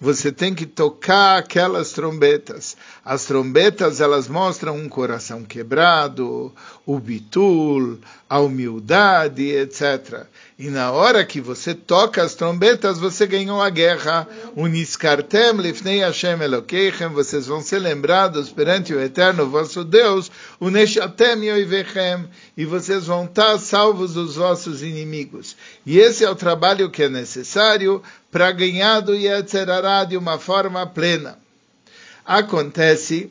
Você 0.00 0.32
tem 0.32 0.54
que 0.54 0.64
tocar 0.64 1.36
aquelas 1.36 1.92
trombetas. 1.92 2.78
As 3.04 3.26
trombetas 3.26 4.00
elas 4.00 4.26
mostram 4.26 4.74
um 4.74 4.88
coração 4.88 5.44
quebrado, 5.44 6.50
o 6.86 6.98
bitul, 6.98 7.98
a 8.26 8.40
humildade, 8.40 9.42
etc. 9.42 10.26
E 10.58 10.70
na 10.70 10.90
hora 10.90 11.22
que 11.22 11.38
você 11.38 11.74
toca 11.74 12.22
as 12.22 12.34
trombetas, 12.34 12.98
você 12.98 13.26
ganhou 13.26 13.60
a 13.60 13.68
guerra. 13.68 14.26
Uniskartem 14.56 15.52
lifnei 15.58 15.98
Hashem 15.98 16.40
Elokeichem, 16.40 17.08
vocês 17.08 17.46
vão 17.46 17.60
ser 17.60 17.78
lembrados 17.78 18.48
perante 18.48 18.94
o 18.94 19.00
eterno 19.00 19.50
vosso 19.50 19.84
Deus, 19.84 20.30
uneshatem 20.58 21.44
yoivechem, 21.44 22.26
e 22.56 22.64
vocês 22.64 23.04
vão 23.04 23.26
estar 23.26 23.58
salvos 23.58 24.14
dos 24.14 24.36
vossos 24.36 24.82
inimigos. 24.82 25.54
E 25.84 25.98
esse 25.98 26.24
é 26.24 26.30
o 26.30 26.34
trabalho 26.34 26.90
que 26.90 27.02
é 27.02 27.08
necessário 27.10 28.02
para 28.30 28.50
ganhar 28.50 29.00
do 29.00 29.14
Yetzerará 29.14 30.04
de 30.04 30.16
uma 30.16 30.38
forma 30.38 30.86
plena. 30.86 31.38
Acontece 32.24 33.30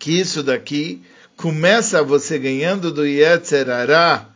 que 0.00 0.18
isso 0.18 0.42
daqui 0.42 1.00
começa 1.36 2.02
você 2.02 2.40
ganhando 2.40 2.90
do 2.90 3.06
Yetzerará 3.06 4.26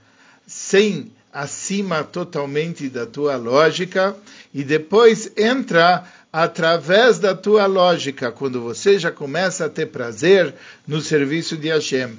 sem 0.46 1.10
acima 1.32 2.04
totalmente 2.04 2.88
da 2.88 3.06
tua 3.06 3.36
lógica 3.36 4.14
e 4.52 4.62
depois 4.62 5.32
entra 5.36 6.04
através 6.32 7.18
da 7.18 7.34
tua 7.34 7.66
lógica, 7.66 8.32
quando 8.32 8.60
você 8.60 8.98
já 8.98 9.10
começa 9.10 9.66
a 9.66 9.68
ter 9.68 9.86
prazer 9.86 10.54
no 10.86 11.00
serviço 11.00 11.56
de 11.56 11.68
Hashem. 11.68 12.16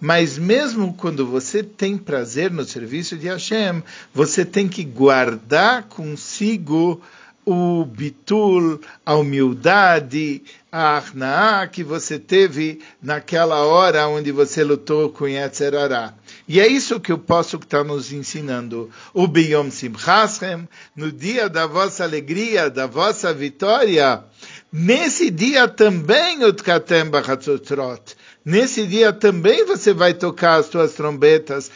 Mas 0.00 0.38
mesmo 0.38 0.94
quando 0.94 1.26
você 1.26 1.62
tem 1.62 1.96
prazer 1.96 2.50
no 2.50 2.64
serviço 2.64 3.16
de 3.16 3.28
Hashem, 3.28 3.82
você 4.14 4.44
tem 4.44 4.68
que 4.68 4.84
guardar 4.84 5.84
consigo 5.84 7.00
o 7.46 7.84
bitul, 7.84 8.80
a 9.04 9.14
humildade, 9.14 10.42
a 10.70 10.96
arnaá 10.96 11.68
que 11.68 11.84
você 11.84 12.18
teve 12.18 12.80
naquela 13.00 13.64
hora 13.64 14.08
onde 14.08 14.32
você 14.32 14.64
lutou 14.64 15.10
com 15.10 15.28
Yetzerará. 15.28 16.12
E 16.48 16.58
é 16.58 16.66
isso 16.66 16.98
que 16.98 17.12
o 17.12 17.18
posso 17.18 17.56
está 17.56 17.84
nos 17.84 18.12
ensinando. 18.12 18.90
O 19.14 19.28
Biyom 19.28 19.70
Simchaschem, 19.70 20.68
no 20.96 21.12
dia 21.12 21.48
da 21.48 21.68
vossa 21.68 22.02
alegria, 22.02 22.68
da 22.68 22.88
vossa 22.88 23.32
vitória, 23.32 24.24
nesse 24.72 25.30
dia 25.30 25.68
também 25.68 26.44
o 26.44 26.52
Tkatem 26.52 27.04
Bachatzotrot. 27.04 28.15
Nesse 28.46 28.86
dia 28.86 29.12
também 29.12 29.64
você 29.64 29.92
vai 29.92 30.14
tocar 30.14 30.60
as 30.60 30.66
suas 30.66 30.92
trombetas. 30.92 31.68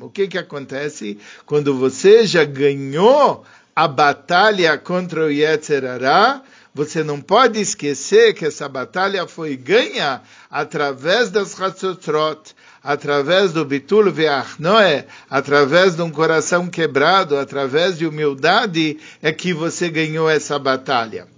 O 0.00 0.10
que 0.10 0.26
que 0.26 0.36
acontece? 0.36 1.16
Quando 1.46 1.78
você 1.78 2.26
já 2.26 2.42
ganhou 2.42 3.44
a 3.76 3.86
batalha 3.86 4.76
contra 4.76 5.26
o 5.26 5.30
Yetzerará, 5.30 6.42
você 6.74 7.04
não 7.04 7.20
pode 7.20 7.60
esquecer 7.60 8.34
que 8.34 8.46
essa 8.46 8.68
batalha 8.68 9.28
foi 9.28 9.56
ganha 9.56 10.22
através 10.50 11.30
das 11.30 11.60
Hatzotrot, 11.60 12.56
através 12.82 13.52
do 13.52 13.64
Bitul 13.64 14.10
Ve'achnoe, 14.10 15.04
através 15.30 15.94
de 15.94 16.02
um 16.02 16.10
coração 16.10 16.66
quebrado, 16.66 17.36
através 17.36 17.96
de 17.96 18.08
humildade, 18.08 18.98
é 19.22 19.30
que 19.30 19.54
você 19.54 19.88
ganhou 19.88 20.28
essa 20.28 20.58
batalha. 20.58 21.28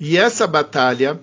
E 0.00 0.16
essa 0.16 0.46
batalha, 0.46 1.20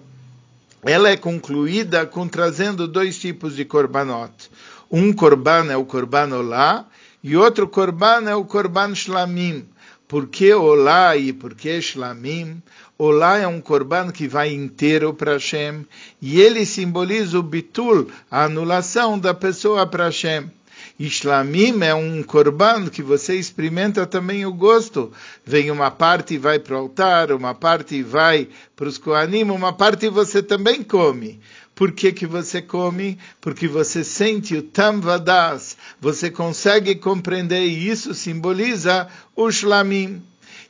ela 0.87 1.09
é 1.09 1.17
concluída 1.17 2.05
com 2.05 2.27
trazendo 2.27 2.87
dois 2.87 3.19
tipos 3.19 3.55
de 3.55 3.65
korbanot. 3.65 4.49
Um 4.89 5.11
korban 5.11 5.69
é 5.69 5.75
o 5.75 5.83
korban 5.83 6.33
olá, 6.33 6.87
e 7.21 7.35
outro 7.35 7.67
korban 7.67 8.29
é 8.29 8.35
o 8.35 8.45
korban 8.45 8.95
shlamim. 8.95 9.65
Por 10.07 10.27
que 10.27 10.53
olá 10.53 11.17
e 11.17 11.33
por 11.33 11.53
que 11.53 11.81
shlamim? 11.81 12.61
Olá 12.97 13.37
é 13.37 13.45
um 13.45 13.59
korban 13.59 14.11
que 14.11 14.29
vai 14.29 14.53
inteiro 14.53 15.13
para 15.13 15.33
Hashem 15.33 15.85
e 16.21 16.39
ele 16.39 16.65
simboliza 16.65 17.37
o 17.37 17.43
bitul, 17.43 18.07
a 18.31 18.45
anulação 18.45 19.19
da 19.19 19.33
pessoa 19.33 19.85
para 19.85 20.05
Hashem. 20.05 20.49
Ishlamim 20.99 21.83
é 21.83 21.93
um 21.93 22.23
korban 22.23 22.89
que 22.89 23.03
você 23.03 23.35
experimenta 23.35 24.07
também 24.07 24.45
o 24.45 24.53
gosto. 24.53 25.11
Vem 25.45 25.69
uma 25.69 25.91
parte 25.91 26.33
e 26.33 26.37
vai 26.39 26.57
para 26.57 26.75
o 26.75 26.79
altar, 26.79 27.31
uma 27.31 27.53
parte 27.53 28.01
vai 28.01 28.47
para 28.75 28.87
os 28.87 28.97
koanim, 28.97 29.43
uma 29.43 29.71
parte 29.71 30.09
você 30.09 30.41
também 30.41 30.83
come. 30.83 31.39
Por 31.75 31.91
que, 31.91 32.11
que 32.11 32.25
você 32.25 32.59
come? 32.59 33.19
Porque 33.39 33.67
você 33.67 34.03
sente 34.03 34.55
o 34.55 34.63
tamvadas, 34.63 35.77
você 36.01 36.31
consegue 36.31 36.95
compreender 36.95 37.67
e 37.67 37.87
isso 37.87 38.15
simboliza 38.15 39.07
o 39.35 39.51
shlamim. 39.51 40.23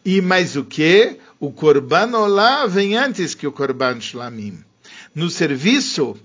E 0.04 0.22
mais 0.22 0.58
o 0.58 0.66
que? 0.66 1.18
O 1.40 1.52
Korban 1.52 2.18
Olá 2.18 2.66
vem 2.66 2.98
antes 2.98 3.34
que 3.34 3.48
o 3.48 3.52
Korban 3.52 4.02
Shlamim. 4.02 4.60
No 5.14 5.30
serviço 5.30 6.18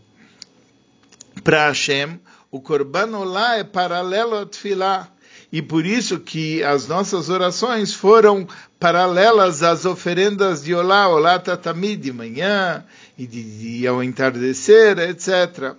para 1.45 1.69
Hashem, 1.69 2.19
o 2.53 2.61
Korban 2.61 3.17
Olá 3.17 3.57
é 3.57 3.65
paralelo 3.65 4.37
ao 4.37 4.45
Tfilah. 4.45 5.09
E 5.51 5.63
por 5.63 5.87
isso 5.87 6.21
que 6.21 6.63
as 6.63 6.87
nossas 6.87 7.31
orações 7.31 7.95
foram 7.95 8.47
paralelas 8.79 9.63
às 9.63 9.87
oferendas 9.87 10.63
de 10.63 10.75
Olá, 10.75 11.09
Olá 11.09 11.39
Tatami 11.39 11.97
de 11.97 12.13
manhã 12.13 12.85
e 13.17 13.27
de, 13.27 13.43
de, 13.59 13.87
ao 13.87 14.03
entardecer, 14.03 14.99
etc. 14.99 15.75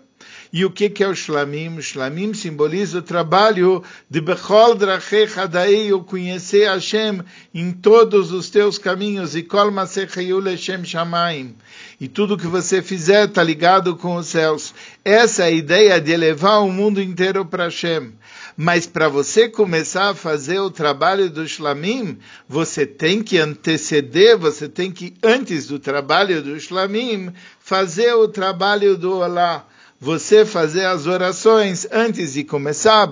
E 0.55 0.63
o 0.63 0.69
que, 0.69 0.87
que 0.87 1.03
é 1.03 1.07
o 1.07 1.15
Shlamim? 1.15 1.81
Shlamim 1.81 2.31
simboliza 2.35 2.99
o 2.99 3.01
trabalho 3.01 3.83
de 4.07 4.21
Bechol 4.21 4.75
Drachei 4.75 5.27
Hadai, 5.35 5.91
o 5.91 6.03
conhecer 6.03 6.69
Hashem 6.69 7.21
em 7.51 7.71
todos 7.71 8.31
os 8.31 8.51
teus 8.51 8.77
caminhos, 8.77 9.35
e 9.35 9.41
Kol 9.41 9.71
Masechayul 9.71 10.43
Hashem 10.43 10.85
Shamaim. 10.85 11.55
e 11.99 12.07
tudo 12.07 12.37
que 12.37 12.45
você 12.45 12.83
fizer 12.83 13.25
está 13.25 13.41
ligado 13.41 13.95
com 13.95 14.15
os 14.15 14.27
céus. 14.27 14.75
Essa 15.03 15.41
é 15.41 15.47
a 15.47 15.51
ideia 15.51 15.99
de 15.99 16.11
elevar 16.11 16.61
o 16.61 16.71
mundo 16.71 17.01
inteiro 17.01 17.43
para 17.43 17.63
Hashem. 17.63 18.13
Mas 18.55 18.85
para 18.85 19.09
você 19.09 19.49
começar 19.49 20.09
a 20.09 20.15
fazer 20.15 20.59
o 20.59 20.69
trabalho 20.69 21.31
do 21.31 21.47
Shlamim, 21.47 22.19
você 22.47 22.85
tem 22.85 23.23
que 23.23 23.39
anteceder, 23.39 24.37
você 24.37 24.69
tem 24.69 24.91
que, 24.91 25.15
antes 25.23 25.65
do 25.65 25.79
trabalho 25.79 26.43
do 26.43 26.59
Shlamim, 26.59 27.33
fazer 27.59 28.13
o 28.13 28.27
trabalho 28.27 28.95
do 28.95 29.17
Olá 29.17 29.65
você 30.03 30.45
fazer 30.45 30.83
as 30.83 31.07
orações 31.07 31.87
antes 31.89 32.33
de 32.33 32.43
começar. 32.43 33.09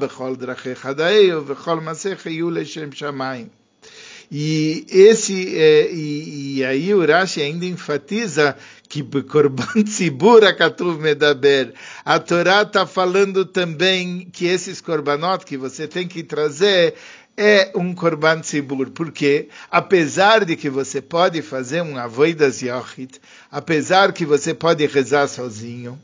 E 4.30 4.86
esse 4.90 5.58
é, 5.58 5.90
e, 5.90 6.58
e, 6.58 6.66
aí 6.66 6.94
o 6.94 7.06
Rashi 7.06 7.42
ainda 7.42 7.66
enfatiza 7.66 8.58
que 8.90 9.02
Korban 9.24 9.84
Tzibur 9.88 10.44
Akatuv 10.44 11.00
Medaber. 11.02 11.74
A 12.04 12.20
Torá 12.20 12.64
está 12.64 12.86
falando 12.86 13.46
também 13.46 14.28
que 14.30 14.46
esses 14.46 14.82
korbanot 14.82 15.46
que 15.46 15.56
você 15.56 15.88
tem 15.88 16.10
que 16.10 16.24
trazer 16.24 16.96
é 17.38 17.72
um 17.74 17.96
Korban 17.96 18.42
Tzibur, 18.42 18.90
porque 18.92 19.48
apesar 19.72 20.44
de 20.44 20.58
que 20.58 20.70
você 20.70 21.02
pode 21.02 21.42
fazer 21.42 21.82
um 21.84 21.98
Avoidas 21.98 22.62
Yochit, 22.62 23.22
apesar 23.50 24.12
que 24.12 24.26
você 24.26 24.54
pode 24.54 24.86
rezar 24.86 25.28
sozinho, 25.30 25.98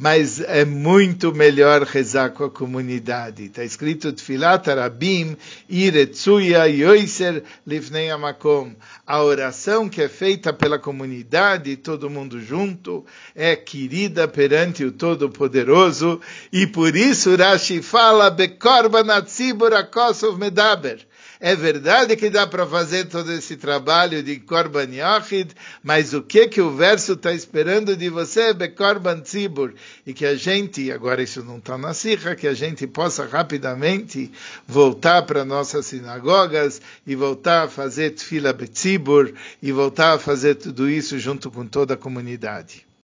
mas 0.00 0.40
é 0.40 0.64
muito 0.64 1.30
melhor 1.34 1.82
rezar 1.82 2.30
com 2.30 2.44
a 2.44 2.50
comunidade. 2.50 3.44
Está 3.44 3.62
escrito 3.62 4.10
Tfilat 4.10 4.66
Arabim 4.66 5.36
Iretsuya 5.68 6.64
Yoiser 6.64 7.42
Lifnei 7.66 8.08
Amakom. 8.08 8.74
A 9.06 9.22
oração 9.22 9.90
que 9.90 10.00
é 10.00 10.08
feita 10.08 10.54
pela 10.54 10.78
comunidade, 10.78 11.76
todo 11.76 12.08
mundo 12.08 12.40
junto, 12.40 13.04
é 13.34 13.54
querida 13.54 14.26
perante 14.26 14.82
o 14.86 14.90
Todo-Poderoso, 14.90 16.18
e 16.50 16.66
por 16.66 16.96
isso 16.96 17.36
Rashi 17.36 17.82
fala 17.82 18.30
Bekorba 18.30 19.04
Natzibur 19.04 19.74
Akosov 19.74 20.38
Medaber. 20.38 21.09
É 21.42 21.56
verdade 21.56 22.16
que 22.16 22.28
dá 22.28 22.46
para 22.46 22.66
fazer 22.66 23.06
todo 23.06 23.32
esse 23.32 23.56
trabalho 23.56 24.22
de 24.22 24.38
Korban 24.38 24.94
Yachid, 24.94 25.52
mas 25.82 26.12
o 26.12 26.20
que 26.20 26.46
que 26.46 26.60
o 26.60 26.76
verso 26.76 27.14
está 27.14 27.32
esperando 27.32 27.96
de 27.96 28.10
você, 28.10 28.52
Bekorban 28.52 29.20
Tzibur? 29.20 29.72
E 30.06 30.12
que 30.12 30.26
a 30.26 30.34
gente, 30.34 30.92
agora 30.92 31.22
isso 31.22 31.42
não 31.42 31.56
está 31.56 31.78
na 31.78 31.94
Sikha, 31.94 32.36
que 32.36 32.46
a 32.46 32.52
gente 32.52 32.86
possa 32.86 33.24
rapidamente 33.24 34.30
voltar 34.68 35.22
para 35.22 35.42
nossas 35.42 35.86
sinagogas 35.86 36.82
e 37.06 37.16
voltar 37.16 37.64
a 37.64 37.68
fazer 37.68 38.10
Tfila 38.10 38.52
Betzibur 38.52 39.32
e 39.62 39.72
voltar 39.72 40.12
a 40.12 40.18
fazer 40.18 40.56
tudo 40.56 40.90
isso 40.90 41.18
junto 41.18 41.50
com 41.50 41.66
toda 41.66 41.94
a 41.94 41.96
comunidade. 41.96 42.89